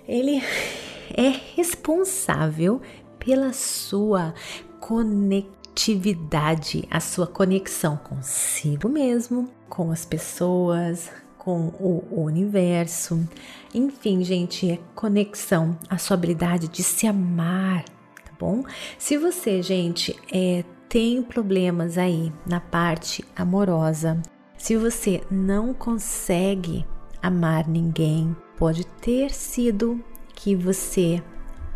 Ele 0.07 0.39
é 1.17 1.33
responsável 1.55 2.79
pela 3.17 3.51
sua 3.53 4.35
conectividade, 4.79 6.87
a 6.91 6.99
sua 6.99 7.25
conexão 7.25 7.97
consigo 7.97 8.87
mesmo, 8.87 9.49
com 9.67 9.91
as 9.91 10.05
pessoas, 10.05 11.09
com 11.39 11.69
o 11.79 12.21
universo. 12.21 13.27
Enfim, 13.73 14.23
gente, 14.23 14.69
é 14.69 14.77
conexão, 14.93 15.75
a 15.89 15.97
sua 15.97 16.15
habilidade 16.15 16.67
de 16.67 16.83
se 16.83 17.07
amar, 17.07 17.83
tá 17.83 18.31
bom? 18.39 18.63
Se 18.99 19.17
você, 19.17 19.63
gente, 19.63 20.15
é, 20.31 20.63
tem 20.87 21.23
problemas 21.23 21.97
aí 21.97 22.31
na 22.45 22.59
parte 22.59 23.25
amorosa, 23.35 24.21
se 24.65 24.75
você 24.75 25.21
não 25.29 25.75
consegue 25.75 26.83
amar 27.21 27.67
ninguém, 27.67 28.35
pode 28.57 28.83
ter 28.99 29.31
sido 29.31 30.03
que 30.33 30.55
você 30.55 31.21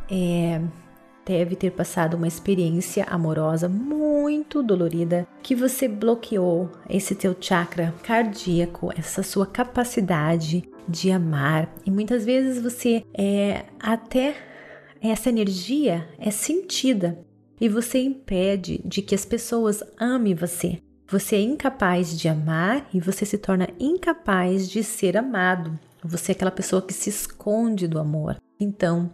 é, 0.10 0.60
deve 1.24 1.56
ter 1.56 1.70
passado 1.70 2.16
uma 2.16 2.28
experiência 2.28 3.04
amorosa 3.04 3.70
muito 3.70 4.64
dolorida, 4.64 5.28
que 5.44 5.54
você 5.54 5.88
bloqueou 5.88 6.72
esse 6.90 7.14
teu 7.14 7.36
chakra 7.40 7.94
cardíaco, 8.02 8.92
essa 8.98 9.22
sua 9.22 9.46
capacidade 9.46 10.64
de 10.88 11.12
amar. 11.12 11.72
E 11.86 11.92
muitas 11.92 12.26
vezes 12.26 12.60
você 12.60 13.04
é 13.16 13.66
até 13.80 14.36
essa 15.00 15.30
energia 15.30 16.10
é 16.18 16.32
sentida 16.32 17.24
e 17.62 17.70
você 17.70 18.00
impede 18.00 18.82
de 18.84 19.04
que 19.04 19.14
as 19.14 19.26
pessoas 19.26 19.84
amem 20.00 20.34
você. 20.34 20.82
Você 21.12 21.38
é 21.38 21.42
incapaz 21.42 22.16
de 22.16 22.28
amar 22.28 22.88
e 22.94 23.00
você 23.00 23.26
se 23.26 23.40
torna 23.40 23.68
incapaz 23.80 24.70
de 24.70 24.84
ser 24.84 25.18
amado. 25.18 25.78
Você 26.04 26.32
é 26.32 26.36
aquela 26.36 26.52
pessoa 26.52 26.84
que 26.84 26.94
se 26.94 27.10
esconde 27.10 27.88
do 27.88 27.98
amor. 27.98 28.38
Então, 28.60 29.10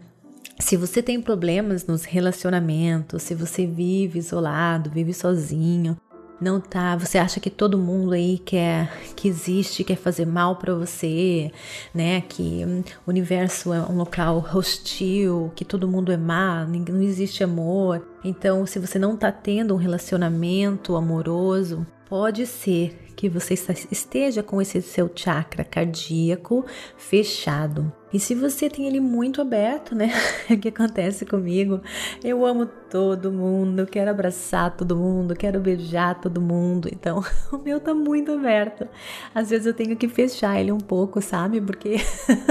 se 0.59 0.75
você 0.75 1.01
tem 1.01 1.21
problemas 1.21 1.85
nos 1.85 2.03
relacionamentos, 2.03 3.23
se 3.23 3.33
você 3.33 3.65
vive 3.65 4.19
isolado, 4.19 4.89
vive 4.89 5.13
sozinho, 5.13 5.97
não 6.39 6.59
tá, 6.59 6.95
você 6.95 7.17
acha 7.17 7.39
que 7.39 7.49
todo 7.49 7.77
mundo 7.77 8.13
aí 8.13 8.39
quer 8.39 8.91
que 9.15 9.27
existe, 9.27 9.83
quer 9.83 9.95
fazer 9.95 10.25
mal 10.25 10.57
para 10.57 10.73
você, 10.73 11.51
né? 11.93 12.21
Que 12.21 12.63
o 13.05 13.09
universo 13.09 13.73
é 13.73 13.79
um 13.81 13.97
local 13.97 14.45
hostil, 14.53 15.51
que 15.55 15.63
todo 15.63 15.87
mundo 15.87 16.11
é 16.11 16.17
má, 16.17 16.65
não 16.65 17.01
existe 17.01 17.43
amor. 17.43 18.05
Então, 18.23 18.65
se 18.65 18.79
você 18.79 18.99
não 18.99 19.15
tá 19.15 19.31
tendo 19.31 19.73
um 19.73 19.77
relacionamento 19.77 20.95
amoroso, 20.95 21.85
pode 22.09 22.45
ser 22.45 23.05
que 23.15 23.29
você 23.29 23.53
esteja 23.89 24.43
com 24.43 24.61
esse 24.61 24.81
seu 24.81 25.09
chakra 25.15 25.63
cardíaco 25.63 26.65
fechado. 26.97 27.91
E 28.15 28.19
se 28.19 28.33
você 28.33 28.69
tem 28.69 28.87
ele 28.87 29.01
muito 29.01 29.41
aberto, 29.41 29.93
né? 29.93 30.09
o 30.49 30.57
que 30.57 30.69
acontece 30.69 31.25
comigo? 31.25 31.81
Eu 32.23 32.45
amo 32.45 32.65
todo 32.65 33.29
mundo, 33.29 33.85
quero 33.85 34.09
abraçar 34.09 34.73
todo 34.73 34.95
mundo, 34.95 35.35
quero 35.35 35.59
beijar 35.59 36.21
todo 36.21 36.39
mundo. 36.39 36.87
Então, 36.89 37.21
o 37.51 37.57
meu 37.57 37.77
tá 37.77 37.93
muito 37.93 38.31
aberto. 38.31 38.87
Às 39.33 39.49
vezes 39.49 39.65
eu 39.65 39.73
tenho 39.73 39.97
que 39.97 40.07
fechar 40.07 40.57
ele 40.57 40.71
um 40.71 40.77
pouco, 40.77 41.21
sabe? 41.21 41.59
Porque 41.59 41.97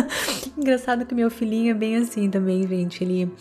engraçado 0.55 1.07
que 1.07 1.15
meu 1.15 1.31
filhinho 1.31 1.71
é 1.71 1.75
bem 1.75 1.97
assim 1.97 2.29
também, 2.29 2.69
gente. 2.69 3.03
Ele 3.03 3.33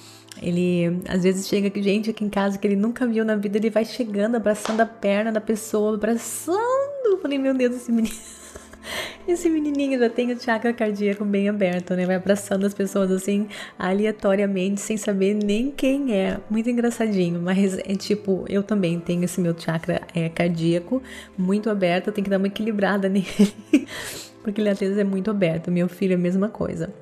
ele 0.41 1.01
às 1.09 1.23
vezes 1.23 1.45
chega 1.45 1.67
aqui, 1.67 1.83
gente, 1.83 2.09
aqui 2.09 2.23
em 2.23 2.29
casa 2.29 2.57
que 2.57 2.65
ele 2.65 2.77
nunca 2.77 3.05
viu 3.05 3.25
na 3.25 3.35
vida, 3.35 3.57
ele 3.57 3.69
vai 3.69 3.83
chegando, 3.83 4.35
abraçando 4.35 4.79
a 4.79 4.85
perna 4.85 5.29
da 5.29 5.41
pessoa, 5.41 5.95
abraçando. 5.95 6.57
Eu 7.03 7.17
falei, 7.17 7.37
meu 7.37 7.53
Deus, 7.53 7.75
esse 7.75 7.91
menino. 7.91 8.15
Esse 9.25 9.49
menininho 9.49 9.97
já 9.97 10.09
tem 10.09 10.33
o 10.33 10.39
chakra 10.39 10.73
cardíaco 10.73 11.23
bem 11.23 11.47
aberto, 11.47 11.95
né? 11.95 12.05
Vai 12.05 12.17
abraçando 12.17 12.65
as 12.65 12.73
pessoas 12.73 13.09
assim, 13.09 13.47
aleatoriamente, 13.79 14.81
sem 14.81 14.97
saber 14.97 15.33
nem 15.33 15.71
quem 15.71 16.13
é. 16.13 16.39
Muito 16.49 16.69
engraçadinho, 16.69 17.41
mas 17.41 17.77
é 17.77 17.95
tipo, 17.95 18.43
eu 18.49 18.61
também 18.61 18.99
tenho 18.99 19.23
esse 19.23 19.39
meu 19.39 19.57
chakra 19.57 20.01
é, 20.13 20.27
cardíaco 20.27 21.01
muito 21.37 21.69
aberto, 21.69 22.07
eu 22.07 22.13
tenho 22.13 22.25
que 22.25 22.29
dar 22.29 22.37
uma 22.37 22.47
equilibrada 22.47 23.07
nele, 23.09 23.25
porque 24.43 24.59
ele 24.59 24.69
às 24.69 24.79
vezes 24.79 24.97
é 24.97 25.05
muito 25.05 25.31
aberto. 25.31 25.71
Meu 25.71 25.87
filho 25.87 26.11
é 26.11 26.15
a 26.15 26.19
mesma 26.19 26.49
coisa. 26.49 26.93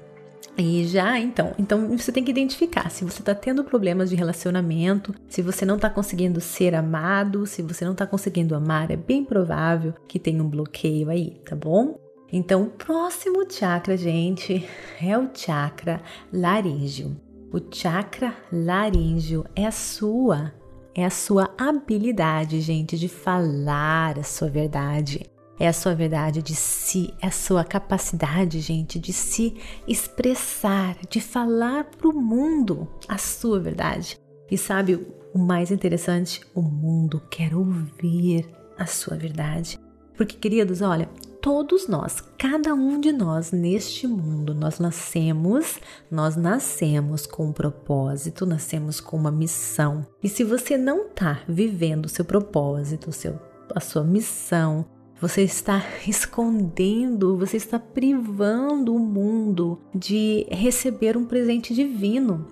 E 0.57 0.85
já, 0.85 1.17
então, 1.17 1.53
então 1.57 1.97
você 1.97 2.11
tem 2.11 2.23
que 2.23 2.29
identificar 2.29 2.91
se 2.91 3.03
você 3.03 3.21
está 3.21 3.33
tendo 3.33 3.63
problemas 3.63 4.09
de 4.09 4.15
relacionamento, 4.15 5.15
se 5.27 5.41
você 5.41 5.65
não 5.65 5.77
está 5.77 5.89
conseguindo 5.89 6.39
ser 6.41 6.75
amado, 6.75 7.47
se 7.47 7.61
você 7.61 7.85
não 7.85 7.93
está 7.93 8.05
conseguindo 8.05 8.53
amar, 8.53 8.91
é 8.91 8.97
bem 8.97 9.23
provável 9.23 9.93
que 10.07 10.19
tenha 10.19 10.43
um 10.43 10.49
bloqueio 10.49 11.09
aí, 11.09 11.41
tá 11.45 11.55
bom? 11.55 11.97
Então, 12.31 12.63
o 12.63 12.69
próximo 12.69 13.45
chakra, 13.49 13.97
gente, 13.97 14.67
é 15.01 15.17
o 15.17 15.29
chakra 15.33 16.01
laríngeo. 16.31 17.19
O 17.51 17.59
chakra 17.73 18.33
laríngeo 18.51 19.45
é 19.55 19.65
a 19.65 19.71
sua, 19.71 20.53
é 20.95 21.03
a 21.03 21.09
sua 21.09 21.53
habilidade, 21.57 22.61
gente, 22.61 22.97
de 22.97 23.09
falar 23.09 24.17
a 24.17 24.23
sua 24.23 24.49
verdade 24.49 25.29
é 25.63 25.67
a 25.67 25.73
sua 25.73 25.93
verdade 25.93 26.41
de 26.41 26.55
si, 26.55 27.13
é 27.21 27.27
a 27.27 27.31
sua 27.31 27.63
capacidade, 27.63 28.59
gente, 28.59 28.97
de 28.97 29.13
se 29.13 29.55
expressar, 29.87 30.97
de 31.07 31.21
falar 31.21 31.83
para 31.83 32.07
o 32.07 32.19
mundo 32.19 32.87
a 33.07 33.19
sua 33.19 33.59
verdade. 33.59 34.17
E 34.49 34.57
sabe 34.57 34.95
o 35.31 35.37
mais 35.37 35.69
interessante? 35.69 36.41
O 36.55 36.63
mundo 36.63 37.21
quer 37.29 37.53
ouvir 37.53 38.49
a 38.75 38.87
sua 38.87 39.15
verdade. 39.15 39.79
Porque, 40.17 40.35
queridos, 40.35 40.81
olha, 40.81 41.07
todos 41.41 41.87
nós, 41.87 42.21
cada 42.37 42.73
um 42.73 42.99
de 42.99 43.11
nós 43.11 43.51
neste 43.51 44.07
mundo, 44.07 44.53
nós 44.53 44.79
nascemos, 44.79 45.79
nós 46.09 46.35
nascemos 46.35 47.25
com 47.25 47.47
um 47.47 47.51
propósito, 47.51 48.45
nascemos 48.45 48.99
com 48.99 49.17
uma 49.17 49.31
missão. 49.31 50.05
E 50.21 50.29
se 50.29 50.43
você 50.43 50.77
não 50.77 51.07
está 51.07 51.41
vivendo 51.47 52.05
o 52.05 52.09
seu 52.09 52.23
propósito, 52.23 53.11
seu, 53.11 53.39
a 53.75 53.79
sua 53.79 54.03
missão, 54.03 54.85
você 55.19 55.41
está 55.41 55.83
escondendo, 56.07 57.35
você 57.35 57.57
está 57.57 57.79
privando 57.79 58.95
o 58.95 58.99
mundo 58.99 59.79
de 59.93 60.45
receber 60.49 61.17
um 61.17 61.25
presente 61.25 61.73
divino. 61.73 62.45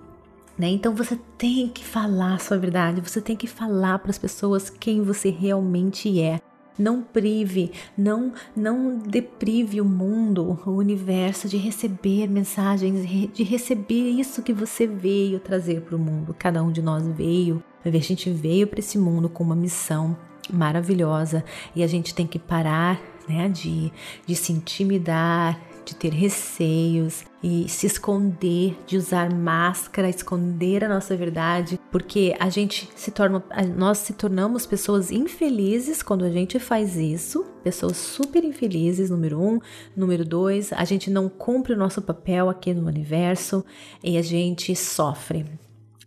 Né? 0.58 0.68
Então 0.68 0.94
você 0.94 1.18
tem 1.38 1.68
que 1.68 1.84
falar 1.84 2.34
a 2.34 2.38
sua 2.38 2.58
verdade, 2.58 3.00
você 3.00 3.20
tem 3.20 3.36
que 3.36 3.46
falar 3.46 4.00
para 4.00 4.10
as 4.10 4.18
pessoas 4.18 4.68
quem 4.68 5.00
você 5.00 5.30
realmente 5.30 6.20
é. 6.20 6.40
Não 6.80 7.02
prive, 7.02 7.72
não 7.96 8.32
não 8.56 8.98
deprive 8.98 9.80
o 9.80 9.84
mundo, 9.84 10.58
o 10.64 10.70
universo 10.70 11.48
de 11.48 11.56
receber 11.56 12.26
mensagens, 12.26 13.06
de 13.32 13.42
receber 13.42 14.10
isso 14.10 14.42
que 14.42 14.52
você 14.52 14.86
veio 14.86 15.38
trazer 15.38 15.82
para 15.82 15.96
o 15.96 15.98
mundo. 15.98 16.34
Cada 16.38 16.62
um 16.62 16.72
de 16.72 16.80
nós 16.80 17.06
veio, 17.06 17.62
a 17.84 17.90
gente 17.90 18.30
veio 18.30 18.66
para 18.66 18.80
esse 18.80 18.96
mundo 18.98 19.28
com 19.28 19.44
uma 19.44 19.56
missão 19.56 20.16
maravilhosa 20.50 21.44
e 21.74 21.82
a 21.82 21.86
gente 21.86 22.14
tem 22.14 22.26
que 22.26 22.38
parar 22.38 23.00
né, 23.28 23.48
de, 23.48 23.92
de 24.26 24.34
se 24.34 24.52
intimidar, 24.52 25.60
de 25.84 25.94
ter 25.94 26.12
receios 26.12 27.24
e 27.42 27.68
se 27.68 27.86
esconder, 27.86 28.76
de 28.86 28.96
usar 28.96 29.32
máscara, 29.32 30.08
esconder 30.08 30.84
a 30.84 30.88
nossa 30.88 31.16
verdade, 31.16 31.80
porque 31.90 32.34
a 32.38 32.50
gente 32.50 32.88
se 32.94 33.10
torna, 33.10 33.42
nós 33.76 33.98
se 33.98 34.12
tornamos 34.12 34.66
pessoas 34.66 35.10
infelizes 35.10 36.02
quando 36.02 36.24
a 36.24 36.30
gente 36.30 36.58
faz 36.58 36.96
isso, 36.96 37.44
pessoas 37.64 37.96
super 37.96 38.44
infelizes, 38.44 39.10
número 39.10 39.40
um, 39.40 39.58
número 39.96 40.24
dois, 40.24 40.72
a 40.72 40.84
gente 40.84 41.10
não 41.10 41.28
cumpre 41.28 41.72
o 41.72 41.76
nosso 41.76 42.02
papel 42.02 42.50
aqui 42.50 42.74
no 42.74 42.86
universo 42.86 43.64
e 44.04 44.18
a 44.18 44.22
gente 44.22 44.76
sofre 44.76 45.46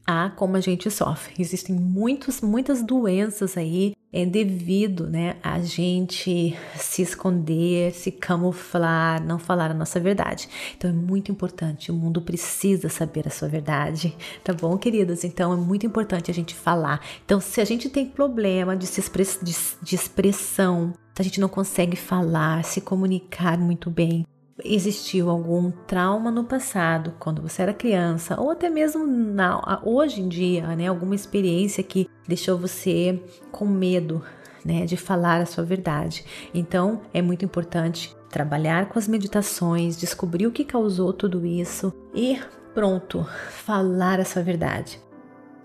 a 0.06 0.30
como 0.32 0.58
a 0.58 0.62
gente 0.62 0.92
sofre. 0.92 1.34
Existem 1.40 1.76
muitos, 1.76 2.42
muitas 2.42 2.84
doenças 2.84 3.58
aí 3.58 3.94
é 4.14 4.26
devido, 4.28 5.10
né, 5.10 5.38
a 5.42 5.60
gente 5.60 6.56
se 6.76 7.02
esconder, 7.02 7.92
se 7.94 8.12
camuflar, 8.12 9.26
não 9.26 9.40
falar 9.40 9.72
a 9.72 9.74
nossa 9.74 10.00
verdade. 10.00 10.48
Então 10.78 10.92
é 10.92 10.94
muito 10.94 11.32
importante, 11.32 11.92
o 11.92 11.96
mundo 11.96 12.22
precisa 12.22 12.90
saber 12.90 13.28
a 13.28 13.32
sua 13.32 13.48
verdade, 13.48 14.16
tá 14.44 14.54
bom, 14.54 14.78
queridos? 14.78 15.24
Então 15.24 15.52
é 15.52 15.56
muito 15.56 15.86
importante 15.88 16.30
a 16.30 16.34
gente 16.34 16.54
falar. 16.54 17.02
Então 17.26 17.42
se 17.42 17.60
a 17.60 17.66
gente 17.66 17.90
tem 17.90 18.06
problema 18.06 18.78
de, 18.78 18.86
se 18.86 19.00
express, 19.00 19.40
de, 19.42 19.56
de 19.82 19.96
expressão, 19.96 20.94
a 21.18 21.24
gente 21.24 21.42
não 21.42 21.50
consegue 21.50 21.98
falar, 21.98 22.64
se 22.64 22.82
comunicar 22.82 23.58
muito 23.58 23.90
bem, 23.90 24.26
existiu 24.64 25.30
algum 25.30 25.72
trauma 25.72 26.32
no 26.32 26.44
passado, 26.44 27.14
quando 27.20 27.42
você 27.42 27.62
era 27.62 27.74
criança, 27.74 28.40
ou 28.40 28.50
até 28.50 28.70
mesmo 28.70 29.06
na, 29.06 29.82
hoje 29.84 30.22
em 30.22 30.28
dia, 30.28 30.76
né, 30.76 30.88
alguma 30.88 31.16
experiência 31.16 31.84
que 31.84 32.10
deixou 32.28 32.58
você 32.58 33.22
com 33.52 33.66
medo, 33.66 34.24
né, 34.64 34.86
de 34.86 34.96
falar 34.96 35.42
a 35.42 35.46
sua 35.46 35.64
verdade. 35.64 36.26
Então, 36.54 37.02
é 37.14 37.22
muito 37.22 37.44
importante 37.44 38.16
trabalhar 38.30 38.90
com 38.90 38.98
as 38.98 39.08
meditações, 39.08 39.98
descobrir 39.98 40.48
o 40.48 40.52
que 40.52 40.64
causou 40.64 41.14
tudo 41.14 41.46
isso 41.46 41.94
e 42.16 42.40
pronto, 42.74 43.28
falar 43.50 44.20
a 44.20 44.26
sua 44.26 44.42
verdade. 44.42 45.00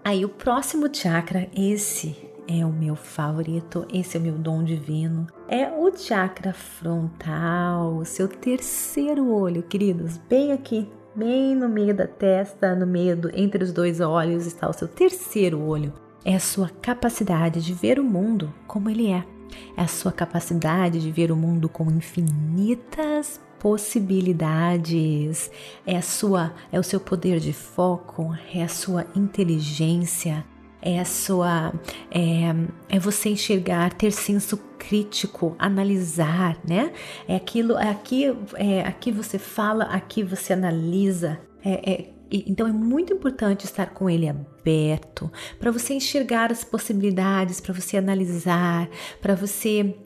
Aí 0.04 0.24
o 0.24 0.28
próximo 0.28 0.88
chakra, 0.92 1.48
esse 1.54 2.27
é 2.48 2.64
o 2.64 2.72
meu 2.72 2.96
favorito, 2.96 3.86
esse 3.92 4.16
é 4.16 4.20
o 4.20 4.22
meu 4.22 4.32
dom 4.32 4.64
divino. 4.64 5.26
É 5.46 5.68
o 5.68 5.94
chakra 5.94 6.54
frontal, 6.54 7.96
o 7.96 8.04
seu 8.06 8.26
terceiro 8.26 9.30
olho, 9.30 9.62
queridos, 9.62 10.16
bem 10.16 10.52
aqui, 10.52 10.90
bem 11.14 11.54
no 11.54 11.68
meio 11.68 11.94
da 11.94 12.06
testa, 12.06 12.74
no 12.74 12.86
meio 12.86 13.14
do, 13.14 13.30
entre 13.38 13.62
os 13.62 13.70
dois 13.70 14.00
olhos 14.00 14.46
está 14.46 14.68
o 14.68 14.72
seu 14.72 14.88
terceiro 14.88 15.60
olho. 15.60 15.92
É 16.24 16.34
a 16.34 16.40
sua 16.40 16.70
capacidade 16.80 17.62
de 17.62 17.74
ver 17.74 18.00
o 18.00 18.04
mundo 18.04 18.52
como 18.66 18.88
ele 18.88 19.10
é. 19.10 19.24
É 19.76 19.82
a 19.82 19.86
sua 19.86 20.10
capacidade 20.10 21.00
de 21.00 21.10
ver 21.10 21.30
o 21.30 21.36
mundo 21.36 21.68
com 21.68 21.90
infinitas 21.90 23.40
possibilidades. 23.58 25.50
É 25.86 25.96
a 25.96 26.02
sua, 26.02 26.54
é 26.72 26.78
o 26.78 26.82
seu 26.82 27.00
poder 27.00 27.40
de 27.40 27.52
foco, 27.52 28.34
é 28.54 28.62
a 28.62 28.68
sua 28.68 29.06
inteligência, 29.14 30.44
é 30.80 31.00
a 31.00 31.04
sua 31.04 31.72
é, 32.10 32.54
é 32.88 32.98
você 32.98 33.30
enxergar, 33.30 33.92
ter 33.94 34.12
senso 34.12 34.56
crítico, 34.78 35.56
analisar, 35.58 36.58
né? 36.66 36.92
É 37.26 37.36
aquilo, 37.36 37.76
é 37.76 37.90
aqui, 37.90 38.24
é, 38.54 38.80
aqui 38.82 39.10
você 39.10 39.38
fala, 39.38 39.84
aqui 39.84 40.22
você 40.22 40.52
analisa. 40.52 41.40
É, 41.64 41.92
é, 41.92 42.10
então 42.30 42.66
é 42.66 42.72
muito 42.72 43.12
importante 43.12 43.64
estar 43.64 43.86
com 43.86 44.08
ele 44.08 44.28
aberto 44.28 45.30
para 45.58 45.70
você 45.70 45.94
enxergar 45.94 46.52
as 46.52 46.62
possibilidades, 46.62 47.60
para 47.60 47.74
você 47.74 47.96
analisar, 47.96 48.88
para 49.20 49.34
você 49.34 49.96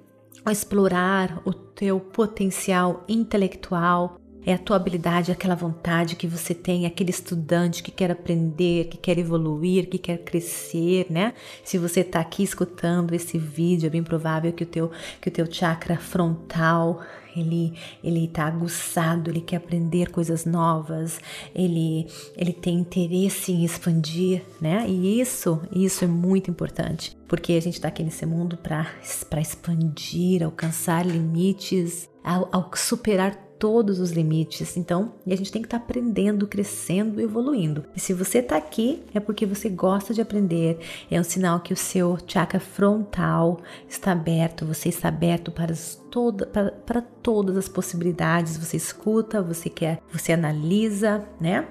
explorar 0.51 1.41
o 1.45 1.53
teu 1.53 2.01
potencial 2.01 3.05
intelectual, 3.09 4.19
é 4.45 4.55
a 4.55 4.59
tua 4.59 4.77
habilidade, 4.77 5.31
aquela 5.31 5.55
vontade 5.55 6.17
que 6.17 6.27
você 6.27 6.55
tem, 6.55 6.87
aquele 6.87 7.11
estudante 7.11 7.83
que 7.83 7.91
quer 7.91 8.11
aprender, 8.11 8.89
que 8.89 8.97
quer 8.97 9.19
evoluir, 9.19 9.89
que 9.89 9.99
quer 9.99 10.19
crescer, 10.19 11.07
né? 11.09 11.35
Se 11.65 11.79
você 11.79 12.01
está 12.01 12.21
aqui 12.21 12.43
escutando 12.43 13.15
esse 13.15 13.39
vídeo, 13.39 13.87
é 13.87 13.91
bem 13.91 14.03
provável 14.03 14.53
que 14.53 14.65
o 14.65 14.67
teu, 14.67 14.91
que 15.21 15.29
o 15.29 15.33
teu 15.33 15.51
chakra 15.51 15.97
frontal 15.97 17.01
ele 17.37 17.75
ele 18.03 18.25
está 18.25 18.47
aguçado, 18.47 19.31
ele 19.31 19.41
quer 19.41 19.57
aprender 19.57 20.11
coisas 20.11 20.45
novas, 20.45 21.19
ele 21.55 22.07
ele 22.37 22.53
tem 22.53 22.79
interesse 22.79 23.53
em 23.53 23.65
expandir, 23.65 24.43
né? 24.61 24.85
E 24.89 25.21
isso 25.21 25.61
isso 25.73 26.05
é 26.05 26.09
muito 26.09 26.51
importante, 26.51 27.17
porque 27.27 27.53
a 27.55 27.61
gente 27.61 27.75
está 27.75 27.89
aqui 27.89 28.03
nesse 28.03 28.27
mundo 28.27 28.57
para 28.57 28.87
para 29.31 29.41
expandir, 29.41 30.43
alcançar 30.43 31.07
limites, 31.07 32.09
ao, 32.23 32.49
ao 32.53 32.71
superar 32.75 33.37
todos 33.62 34.01
os 34.01 34.11
limites. 34.11 34.77
Então, 34.77 35.12
a 35.25 35.37
gente 35.37 35.53
tem 35.53 35.62
que 35.62 35.68
estar 35.68 35.79
tá 35.79 35.85
aprendendo, 35.85 36.48
crescendo, 36.48 37.20
evoluindo. 37.20 37.85
E 37.94 38.01
se 38.01 38.12
você 38.12 38.38
está 38.38 38.57
aqui, 38.57 39.05
é 39.14 39.20
porque 39.20 39.46
você 39.46 39.68
gosta 39.68 40.12
de 40.12 40.20
aprender. 40.20 40.81
É 41.09 41.20
um 41.20 41.22
sinal 41.22 41.61
que 41.61 41.72
o 41.72 41.77
seu 41.77 42.18
chakra 42.27 42.59
frontal 42.59 43.61
está 43.88 44.11
aberto, 44.11 44.66
você 44.66 44.88
está 44.88 45.07
aberto 45.07 45.53
para, 45.53 45.72
toda, 46.11 46.44
para, 46.44 46.72
para 46.72 47.01
todas 47.01 47.57
as 47.57 47.68
possibilidades. 47.68 48.59
Você 48.59 48.77
escuta, 48.77 49.40
você 49.40 49.70
quer, 49.70 50.01
você 50.12 50.33
analisa, 50.33 51.25
né? 51.40 51.68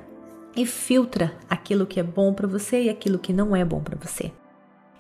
E 0.56 0.66
filtra 0.66 1.34
aquilo 1.50 1.86
que 1.86 2.00
é 2.00 2.04
bom 2.04 2.34
para 2.34 2.48
você 2.48 2.84
e 2.84 2.90
aquilo 2.90 3.20
que 3.20 3.34
não 3.34 3.54
é 3.54 3.66
bom 3.66 3.82
para 3.82 3.98
você. 3.98 4.32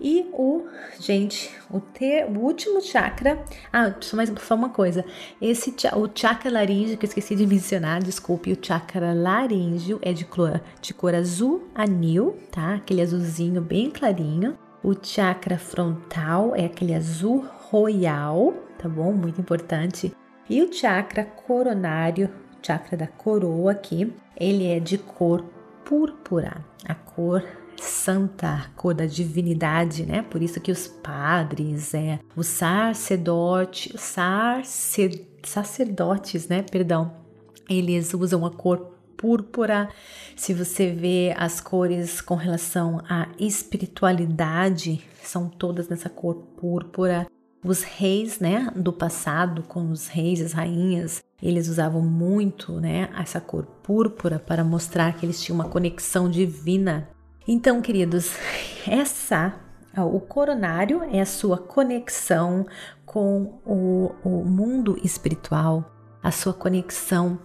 E 0.04 0.28
o, 0.34 0.66
gente, 1.00 1.56
o, 1.70 1.80
ter, 1.80 2.26
o 2.26 2.40
último 2.40 2.82
chakra. 2.82 3.44
Ah, 3.72 3.94
só 4.02 4.18
mais 4.18 4.34
só 4.42 4.56
uma 4.56 4.70
coisa. 4.70 5.06
Esse 5.40 5.76
o 5.96 6.10
chakra 6.14 6.52
laríngeo 6.52 6.98
que 6.98 7.06
eu 7.06 7.08
esqueci 7.08 7.36
de 7.36 7.46
mencionar, 7.46 8.02
desculpe, 8.02 8.52
o 8.52 8.58
chakra 8.60 9.14
laríngeo 9.14 10.00
é 10.02 10.12
de 10.12 10.26
cor, 10.26 10.60
de 10.82 10.92
cor 10.92 11.14
azul 11.14 11.68
anil, 11.76 12.40
tá? 12.52 12.76
Aquele 12.76 13.04
azulzinho 13.04 13.62
bem 13.62 13.92
clarinho. 13.92 14.58
O 14.84 14.96
chakra 15.00 15.60
frontal 15.60 16.56
é 16.56 16.66
aquele 16.66 16.96
azul 16.96 17.46
royal, 17.70 18.56
tá 18.80 18.90
bom? 18.90 19.14
Muito 19.14 19.40
importante. 19.40 20.12
E 20.50 20.64
o 20.64 20.74
chakra 20.74 21.24
coronário, 21.24 22.28
chakra 22.64 22.98
da 22.98 23.06
coroa 23.06 23.72
aqui, 23.74 24.12
ele 24.36 24.66
é 24.66 24.80
de 24.80 24.98
cor 24.98 25.46
púrpura, 25.86 26.66
a 26.88 26.96
cor 26.96 27.44
santa, 28.04 28.72
cor 28.76 28.94
da 28.94 29.06
divinidade, 29.06 30.06
né? 30.06 30.24
Por 30.24 30.42
isso 30.42 30.60
que 30.60 30.72
os 30.72 30.88
padres, 30.88 31.94
é, 31.94 32.20
os 32.36 32.48
sacerdotes, 32.48 34.00
sacer, 34.02 35.28
sacerdotes, 35.44 36.48
né? 36.48 36.64
Perdão, 36.64 37.14
eles 37.70 38.14
usam 38.14 38.46
a 38.46 38.52
cor 38.52 38.92
púrpura. 39.16 39.90
Se 40.36 40.54
você 40.54 40.90
vê 40.92 41.34
as 41.38 41.62
cores 41.62 42.22
com 42.22 42.36
relação 42.36 43.02
à 43.08 43.28
espiritualidade, 43.40 45.02
são 45.22 45.48
todas 45.48 45.88
nessa 45.88 46.10
cor 46.10 46.36
púrpura. 46.58 47.28
Os 47.64 47.84
reis, 47.84 48.40
né, 48.40 48.72
do 48.76 48.92
passado, 48.92 49.62
com 49.62 49.92
os 49.92 50.08
reis 50.08 50.42
as 50.42 50.52
rainhas, 50.52 51.24
eles 51.40 51.68
usavam 51.68 52.02
muito, 52.02 52.72
né, 52.80 53.10
essa 53.16 53.40
cor 53.40 53.68
púrpura 53.84 54.40
para 54.40 54.64
mostrar 54.64 55.16
que 55.16 55.24
eles 55.24 55.40
tinham 55.40 55.60
uma 55.60 55.70
conexão 55.70 56.28
divina 56.28 57.08
então, 57.48 57.82
queridos, 57.82 58.36
essa 58.88 59.54
o 59.98 60.20
coronário 60.22 61.04
é 61.12 61.20
a 61.20 61.26
sua 61.26 61.58
conexão 61.58 62.66
com 63.06 63.60
o, 63.66 64.12
o 64.24 64.46
mundo 64.46 64.98
espiritual, 65.04 65.92
a 66.24 66.32
sua 66.32 66.54
conexão 66.54 67.38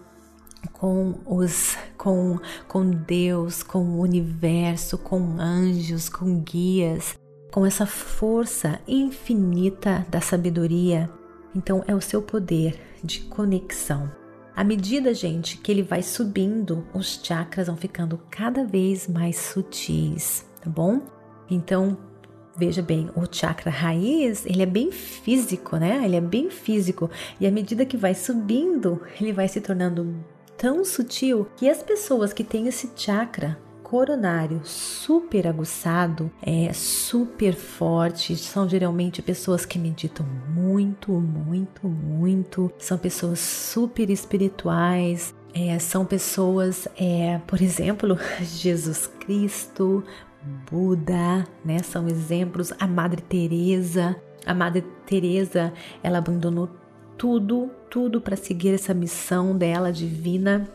com 0.71 1.15
os 1.25 1.77
com 1.97 2.39
com 2.67 2.89
Deus, 2.89 3.63
com 3.63 3.79
o 3.79 3.99
universo, 3.99 4.97
com 4.97 5.39
anjos, 5.39 6.07
com 6.07 6.39
guias, 6.41 7.17
com 7.51 7.65
essa 7.65 7.85
força 7.85 8.79
infinita 8.87 10.05
da 10.09 10.21
sabedoria. 10.21 11.09
Então 11.53 11.83
é 11.87 11.93
o 11.93 12.01
seu 12.01 12.21
poder 12.21 12.79
de 13.03 13.21
conexão. 13.21 14.09
À 14.57 14.63
medida, 14.63 15.13
gente, 15.13 15.55
que 15.59 15.71
ele 15.71 15.83
vai 15.83 16.01
subindo, 16.01 16.83
os 16.91 17.19
chakras 17.23 17.67
vão 17.67 17.77
ficando 17.77 18.19
cada 18.27 18.65
vez 18.65 19.07
mais 19.07 19.37
sutis, 19.37 20.47
tá 20.59 20.67
bom? 20.67 20.99
Então, 21.47 21.95
veja 22.57 22.81
bem, 22.81 23.07
o 23.15 23.23
chakra 23.31 23.69
raiz, 23.69 24.47
ele 24.47 24.63
é 24.63 24.65
bem 24.65 24.91
físico, 24.91 25.77
né? 25.77 26.01
Ele 26.03 26.15
é 26.15 26.21
bem 26.21 26.49
físico. 26.49 27.07
E 27.39 27.45
à 27.45 27.51
medida 27.51 27.85
que 27.85 27.95
vai 27.95 28.15
subindo, 28.15 28.99
ele 29.21 29.31
vai 29.31 29.47
se 29.47 29.61
tornando 29.61 30.25
tão 30.57 30.83
sutil 30.83 31.47
que 31.55 31.69
as 31.69 31.83
pessoas 31.83 32.33
que 32.33 32.43
têm 32.43 32.67
esse 32.67 32.89
chakra 32.95 33.59
coronário 33.87 34.59
super 34.65 35.47
aguçado, 35.47 36.29
é 36.41 36.73
super 36.73 37.53
forte, 37.53 38.35
são 38.35 38.67
geralmente 38.67 39.21
pessoas 39.21 39.65
que 39.65 39.79
meditam 39.79 40.25
muito, 40.49 41.13
muito, 41.13 41.87
muito, 41.87 42.69
são 42.77 42.97
pessoas 42.97 43.39
super 43.39 44.09
espirituais, 44.09 45.33
é, 45.53 45.79
são 45.79 46.05
pessoas, 46.05 46.85
é, 46.97 47.39
por 47.47 47.61
exemplo, 47.61 48.19
Jesus 48.43 49.07
Cristo, 49.21 50.03
Buda, 50.69 51.45
né? 51.63 51.79
São 51.79 52.09
exemplos. 52.09 52.73
A 52.77 52.87
Madre 52.87 53.21
Teresa, 53.21 54.17
a 54.45 54.53
Madre 54.53 54.81
Teresa, 55.05 55.71
ela 56.03 56.17
abandonou 56.17 56.69
tudo, 57.17 57.71
tudo 57.89 58.19
para 58.19 58.35
seguir 58.35 58.73
essa 58.73 58.93
missão 58.93 59.57
dela 59.57 59.93
divina 59.93 60.67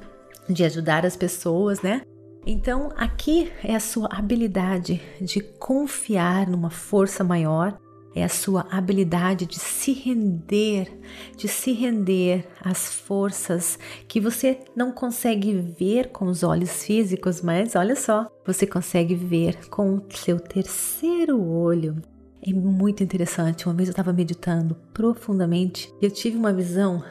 de 0.49 0.65
ajudar 0.65 1.05
as 1.05 1.15
pessoas, 1.15 1.83
né? 1.83 2.03
Então, 2.45 2.91
aqui 2.97 3.53
é 3.63 3.75
a 3.75 3.81
sua 3.81 4.09
habilidade 4.11 5.01
de 5.21 5.41
confiar 5.41 6.49
numa 6.49 6.71
força 6.71 7.23
maior, 7.23 7.79
é 8.15 8.25
a 8.25 8.29
sua 8.29 8.67
habilidade 8.71 9.47
de 9.47 9.59
se 9.59 9.93
render, 9.93 10.93
de 11.37 11.47
se 11.47 11.73
render 11.73 12.47
às 12.61 12.93
forças 12.93 13.79
que 14.09 14.21
você 14.21 14.59
não 14.77 14.93
consegue 14.93 15.55
ver 15.55 16.11
com 16.11 16.27
os 16.27 16.43
olhos 16.43 16.85
físicos, 16.85 17.41
mas 17.41 17.75
olha 17.77 17.97
só, 17.97 18.29
você 18.45 18.67
consegue 18.67 19.15
ver 19.15 19.69
com 19.69 19.95
o 19.95 20.05
seu 20.11 20.39
terceiro 20.39 21.41
olho. 21.41 22.03
É 22.45 22.53
muito 22.53 23.05
interessante. 23.05 23.67
Uma 23.67 23.75
vez 23.75 23.89
eu 23.89 23.93
estava 23.93 24.13
meditando 24.13 24.75
profundamente 24.93 25.89
e 26.03 26.05
eu 26.05 26.11
tive 26.11 26.37
uma 26.37 26.53
visão 26.53 27.03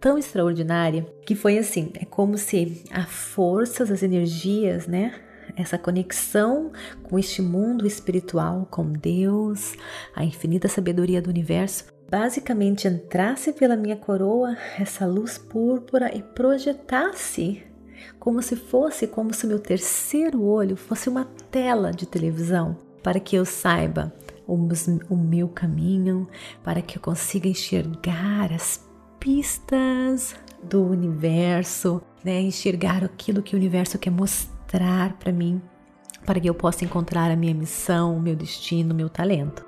tão 0.00 0.18
extraordinária 0.18 1.06
que 1.24 1.34
foi 1.34 1.58
assim: 1.58 1.90
é 1.94 2.04
como 2.04 2.36
se 2.38 2.82
a 2.90 3.04
forças, 3.04 3.90
as 3.90 4.02
energias, 4.02 4.86
né? 4.86 5.14
Essa 5.56 5.78
conexão 5.78 6.72
com 7.02 7.18
este 7.18 7.42
mundo 7.42 7.86
espiritual, 7.86 8.66
com 8.70 8.92
Deus, 8.92 9.74
a 10.14 10.24
infinita 10.24 10.68
sabedoria 10.68 11.20
do 11.20 11.30
universo, 11.30 11.86
basicamente 12.08 12.86
entrasse 12.86 13.52
pela 13.52 13.76
minha 13.76 13.96
coroa 13.96 14.56
essa 14.78 15.06
luz 15.06 15.36
púrpura 15.36 16.14
e 16.16 16.22
projetasse 16.22 17.62
como 18.18 18.42
se 18.42 18.56
fosse 18.56 19.06
como 19.06 19.34
se 19.34 19.46
meu 19.46 19.58
terceiro 19.58 20.42
olho 20.42 20.76
fosse 20.76 21.08
uma 21.08 21.24
tela 21.50 21.90
de 21.90 22.06
televisão 22.06 22.76
para 23.02 23.18
que 23.18 23.36
eu 23.36 23.44
saiba 23.44 24.12
o 24.46 25.16
meu 25.16 25.48
caminho, 25.48 26.26
para 26.64 26.80
que 26.80 26.96
eu 26.96 27.02
consiga 27.02 27.48
enxergar 27.48 28.50
as 28.50 28.87
pistas 29.18 30.34
do 30.62 30.82
universo, 30.82 32.02
né? 32.24 32.40
Enxergar 32.40 33.04
aquilo 33.04 33.42
que 33.42 33.54
o 33.54 33.58
universo 33.58 33.98
quer 33.98 34.10
mostrar 34.10 35.14
para 35.14 35.32
mim, 35.32 35.60
para 36.24 36.40
que 36.40 36.48
eu 36.48 36.54
possa 36.54 36.84
encontrar 36.84 37.30
a 37.30 37.36
minha 37.36 37.54
missão, 37.54 38.16
o 38.16 38.20
meu 38.20 38.34
destino, 38.34 38.92
o 38.92 38.96
meu 38.96 39.08
talento. 39.08 39.64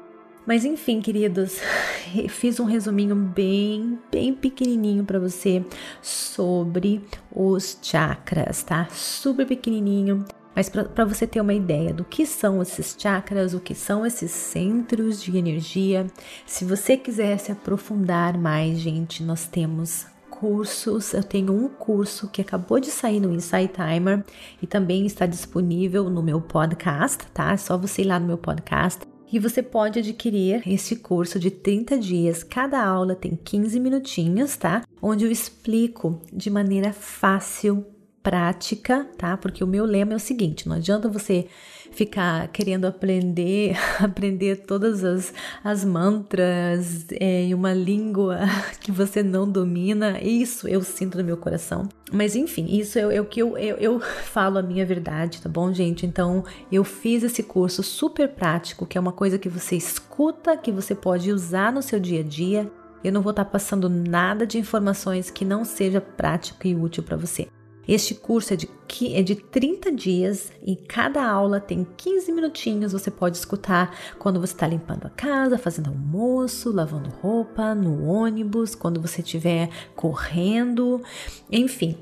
Mas 0.46 0.64
enfim, 0.64 1.00
queridos, 1.00 1.60
fiz 2.28 2.58
um 2.58 2.64
resuminho 2.64 3.14
bem, 3.14 3.98
bem 4.10 4.34
pequenininho 4.34 5.04
para 5.04 5.18
você 5.18 5.64
sobre 6.02 7.04
os 7.30 7.78
chakras, 7.82 8.62
tá? 8.62 8.88
Super 8.90 9.46
pequenininho. 9.46 10.24
Mas 10.54 10.68
para 10.68 11.04
você 11.04 11.26
ter 11.26 11.40
uma 11.40 11.54
ideia 11.54 11.92
do 11.94 12.04
que 12.04 12.26
são 12.26 12.60
esses 12.60 12.96
chakras, 12.98 13.54
o 13.54 13.60
que 13.60 13.74
são 13.74 14.04
esses 14.04 14.30
centros 14.30 15.22
de 15.22 15.36
energia, 15.36 16.06
se 16.44 16.64
você 16.64 16.96
quiser 16.96 17.38
se 17.38 17.52
aprofundar 17.52 18.36
mais, 18.36 18.78
gente, 18.78 19.22
nós 19.22 19.46
temos 19.46 20.06
cursos. 20.40 21.12
Eu 21.12 21.22
tenho 21.22 21.52
um 21.52 21.68
curso 21.68 22.28
que 22.28 22.40
acabou 22.40 22.80
de 22.80 22.90
sair 22.90 23.20
no 23.20 23.32
Insight 23.32 23.72
Timer 23.74 24.24
e 24.62 24.66
também 24.66 25.04
está 25.04 25.26
disponível 25.26 26.08
no 26.08 26.22
meu 26.22 26.40
podcast, 26.40 27.26
tá? 27.32 27.52
É 27.52 27.56
só 27.58 27.76
você 27.76 28.02
ir 28.02 28.06
lá 28.06 28.18
no 28.18 28.26
meu 28.26 28.38
podcast. 28.38 29.02
E 29.32 29.38
você 29.38 29.62
pode 29.62 30.00
adquirir 30.00 30.62
esse 30.66 30.96
curso 30.96 31.38
de 31.38 31.52
30 31.52 31.98
dias. 31.98 32.42
Cada 32.42 32.84
aula 32.84 33.14
tem 33.14 33.36
15 33.36 33.78
minutinhos, 33.78 34.56
tá? 34.56 34.82
Onde 35.00 35.24
eu 35.24 35.30
explico 35.30 36.20
de 36.32 36.50
maneira 36.50 36.92
fácil, 36.92 37.86
prática, 38.22 39.06
tá? 39.16 39.37
Porque 39.37 39.64
o 39.64 39.66
meu 39.66 39.85
lema 39.85 40.12
é 40.12 40.16
o 40.16 40.20
seguinte: 40.20 40.68
não 40.68 40.76
adianta 40.76 41.09
você 41.09 41.46
ficar 41.90 42.48
querendo 42.48 42.85
aprender, 42.85 43.76
aprender 43.98 44.64
todas 44.66 45.04
as, 45.04 45.33
as 45.64 45.85
mantras 45.85 47.06
é, 47.12 47.42
em 47.42 47.54
uma 47.54 47.72
língua 47.72 48.40
que 48.80 48.92
você 48.92 49.22
não 49.22 49.50
domina. 49.50 50.20
Isso 50.20 50.68
eu 50.68 50.83
sinto 50.83 51.18
no 51.18 51.24
meu 51.24 51.37
coração. 51.37 51.88
Mas 52.12 52.35
enfim, 52.37 52.66
isso 52.66 52.98
é, 52.98 53.16
é 53.16 53.20
o 53.20 53.24
que 53.24 53.40
eu, 53.40 53.56
eu, 53.56 53.76
eu 53.76 54.00
falo 54.00 54.59
a 54.59 54.62
minha 54.62 54.85
verdade, 54.85 55.40
tá 55.40 55.48
bom, 55.48 55.72
gente? 55.72 56.04
Então 56.04 56.44
eu 56.70 56.85
fiz 56.85 57.22
esse 57.22 57.42
curso 57.42 57.83
super 57.83 58.28
prático, 58.28 58.87
que 58.87 58.98
é 58.98 59.00
uma 59.00 59.12
coisa 59.12 59.38
que 59.38 59.48
você 59.48 59.76
escuta, 59.76 60.56
que 60.56 60.72
você 60.72 60.94
pode 60.94 61.33
usar 61.33 61.72
no 61.72 61.83
seu 61.83 61.98
dia 61.98 62.20
a 62.20 62.24
dia. 62.24 62.70
Eu 63.02 63.12
não 63.12 63.22
vou 63.22 63.30
estar 63.30 63.46
passando 63.46 63.88
nada 63.88 64.46
de 64.46 64.59
informações 64.59 65.30
que 65.30 65.42
não 65.42 65.64
seja 65.64 66.02
prático 66.02 66.66
e 66.66 66.76
útil 66.76 67.02
para 67.02 67.16
você. 67.16 67.48
Este 67.90 68.14
curso 68.14 68.55
é 68.55 68.57
de, 68.57 68.70
é 69.12 69.20
de 69.20 69.35
30 69.35 69.90
dias 69.90 70.53
e 70.64 70.76
cada 70.76 71.29
aula 71.29 71.59
tem 71.59 71.85
15 71.96 72.31
minutinhos. 72.31 72.92
Você 72.92 73.11
pode 73.11 73.37
escutar 73.37 73.92
quando 74.16 74.38
você 74.38 74.53
está 74.53 74.64
limpando 74.64 75.09
a 75.09 75.11
casa, 75.11 75.59
fazendo 75.59 75.88
almoço, 75.88 76.70
lavando 76.70 77.11
roupa, 77.20 77.74
no 77.74 78.05
ônibus, 78.05 78.76
quando 78.76 79.00
você 79.00 79.22
estiver 79.22 79.68
correndo, 79.96 81.03
enfim. 81.50 81.98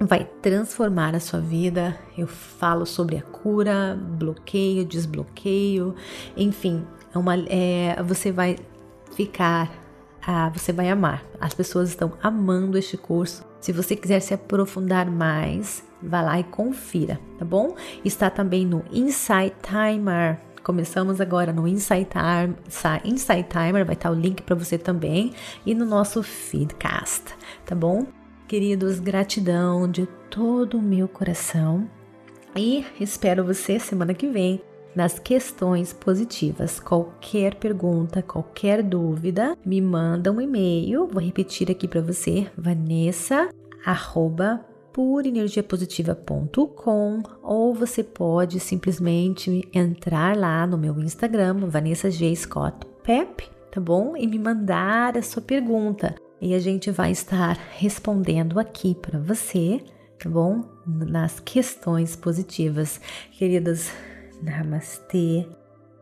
Vai 0.00 0.28
transformar 0.42 1.14
a 1.14 1.20
sua 1.20 1.38
vida. 1.38 1.96
Eu 2.18 2.26
falo 2.26 2.84
sobre 2.84 3.16
a 3.16 3.22
cura, 3.22 3.96
bloqueio, 4.18 4.84
desbloqueio, 4.84 5.94
enfim, 6.36 6.84
é 7.14 7.18
uma, 7.18 7.36
é, 7.46 8.02
você 8.02 8.32
vai 8.32 8.56
ficar 9.14 9.70
ah, 10.26 10.50
você 10.50 10.72
vai 10.72 10.90
amar. 10.90 11.24
As 11.40 11.54
pessoas 11.54 11.88
estão 11.88 12.14
amando 12.20 12.76
este 12.76 12.96
curso. 12.96 13.48
Se 13.60 13.72
você 13.72 13.94
quiser 13.94 14.20
se 14.20 14.32
aprofundar 14.32 15.10
mais, 15.10 15.84
vá 16.02 16.22
lá 16.22 16.40
e 16.40 16.44
confira, 16.44 17.20
tá 17.38 17.44
bom? 17.44 17.76
Está 18.04 18.30
também 18.30 18.64
no 18.64 18.82
Insight 18.90 19.54
Timer. 19.62 20.40
Começamos 20.62 21.20
agora 21.20 21.52
no 21.52 21.66
Insight 21.66 22.08
Timer, 22.10 22.56
Insight 23.04 23.48
Timer, 23.48 23.84
vai 23.84 23.94
estar 23.94 24.10
o 24.10 24.14
link 24.14 24.42
para 24.42 24.54
você 24.54 24.78
também 24.78 25.32
e 25.64 25.74
no 25.74 25.84
nosso 25.84 26.22
feedcast, 26.22 27.24
tá 27.64 27.74
bom? 27.74 28.06
Queridos, 28.46 28.98
gratidão 28.98 29.90
de 29.90 30.06
todo 30.28 30.78
o 30.78 30.82
meu 30.82 31.08
coração 31.08 31.88
e 32.54 32.84
espero 33.00 33.44
você 33.44 33.78
semana 33.78 34.12
que 34.12 34.28
vem 34.28 34.60
nas 34.94 35.18
questões 35.18 35.92
positivas. 35.92 36.80
Qualquer 36.80 37.54
pergunta, 37.54 38.22
qualquer 38.22 38.82
dúvida, 38.82 39.56
me 39.64 39.80
manda 39.80 40.32
um 40.32 40.40
e-mail. 40.40 41.06
Vou 41.06 41.22
repetir 41.22 41.70
aqui 41.70 41.86
para 41.86 42.00
você, 42.00 42.48
Vanessa 42.56 43.48
arroba 43.84 44.64
purenergiapositiva.com 44.92 47.22
ou 47.42 47.74
você 47.74 48.02
pode 48.02 48.58
simplesmente 48.60 49.66
entrar 49.72 50.36
lá 50.36 50.66
no 50.66 50.76
meu 50.76 51.00
Instagram, 51.00 51.68
Vanessa 51.68 52.10
G. 52.10 52.34
Scott 52.34 52.84
Pep, 53.02 53.48
tá 53.70 53.80
bom? 53.80 54.14
E 54.16 54.26
me 54.26 54.38
mandar 54.38 55.16
a 55.16 55.22
sua 55.22 55.40
pergunta. 55.40 56.14
E 56.40 56.54
a 56.54 56.58
gente 56.58 56.90
vai 56.90 57.12
estar 57.12 57.56
respondendo 57.76 58.58
aqui 58.58 58.94
para 58.94 59.18
você, 59.18 59.80
tá 60.18 60.28
bom? 60.28 60.64
Nas 60.86 61.38
questões 61.38 62.16
positivas. 62.16 63.00
Queridas, 63.32 63.92
Namastê. 64.42 65.46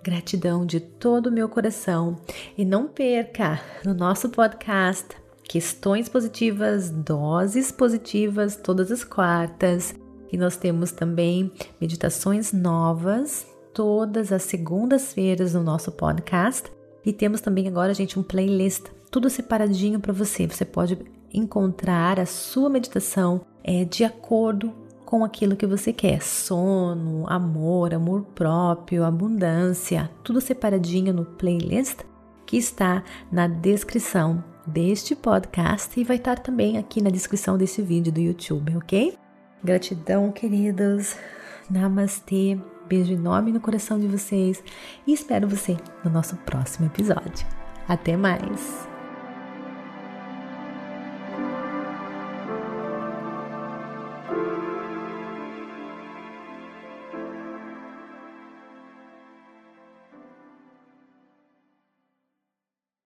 Gratidão 0.02 0.64
de 0.64 0.80
todo 0.80 1.26
o 1.26 1.32
meu 1.32 1.48
coração. 1.48 2.16
E 2.56 2.64
não 2.64 2.86
perca 2.86 3.60
no 3.84 3.92
nosso 3.92 4.28
podcast 4.28 5.08
Questões 5.42 6.08
Positivas, 6.08 6.90
Doses 6.90 7.72
Positivas, 7.72 8.56
todas 8.56 8.92
as 8.92 9.04
quartas. 9.04 9.94
E 10.30 10.36
nós 10.36 10.56
temos 10.56 10.92
também 10.92 11.50
meditações 11.80 12.52
novas 12.52 13.46
todas 13.72 14.32
as 14.32 14.42
segundas-feiras 14.42 15.54
no 15.54 15.62
nosso 15.62 15.92
podcast. 15.92 16.68
E 17.06 17.12
temos 17.12 17.40
também 17.40 17.68
agora, 17.68 17.94
gente, 17.94 18.18
um 18.18 18.24
playlist 18.24 18.86
tudo 19.10 19.30
separadinho 19.30 20.00
para 20.00 20.12
você. 20.12 20.46
Você 20.46 20.64
pode 20.64 20.98
encontrar 21.32 22.18
a 22.18 22.26
sua 22.26 22.68
meditação 22.68 23.42
é, 23.62 23.84
de 23.84 24.04
acordo 24.04 24.74
com 25.08 25.24
aquilo 25.24 25.56
que 25.56 25.66
você 25.66 25.90
quer: 25.90 26.22
sono, 26.22 27.24
amor, 27.26 27.94
amor 27.94 28.26
próprio, 28.34 29.04
abundância, 29.04 30.10
tudo 30.22 30.38
separadinho 30.38 31.14
no 31.14 31.24
playlist 31.24 32.00
que 32.44 32.58
está 32.58 33.02
na 33.32 33.46
descrição 33.46 34.44
deste 34.66 35.16
podcast 35.16 35.98
e 35.98 36.04
vai 36.04 36.16
estar 36.16 36.38
também 36.38 36.76
aqui 36.76 37.00
na 37.00 37.08
descrição 37.08 37.56
desse 37.56 37.80
vídeo 37.80 38.12
do 38.12 38.20
YouTube, 38.20 38.76
ok? 38.76 39.16
Gratidão, 39.64 40.30
queridos. 40.30 41.16
Namastê. 41.70 42.58
Beijo 42.86 43.12
enorme 43.12 43.52
no 43.52 43.60
coração 43.60 43.98
de 43.98 44.06
vocês 44.06 44.62
e 45.06 45.12
espero 45.12 45.48
você 45.48 45.76
no 46.04 46.10
nosso 46.10 46.36
próximo 46.36 46.86
episódio. 46.86 47.46
Até 47.86 48.16
mais! 48.16 48.87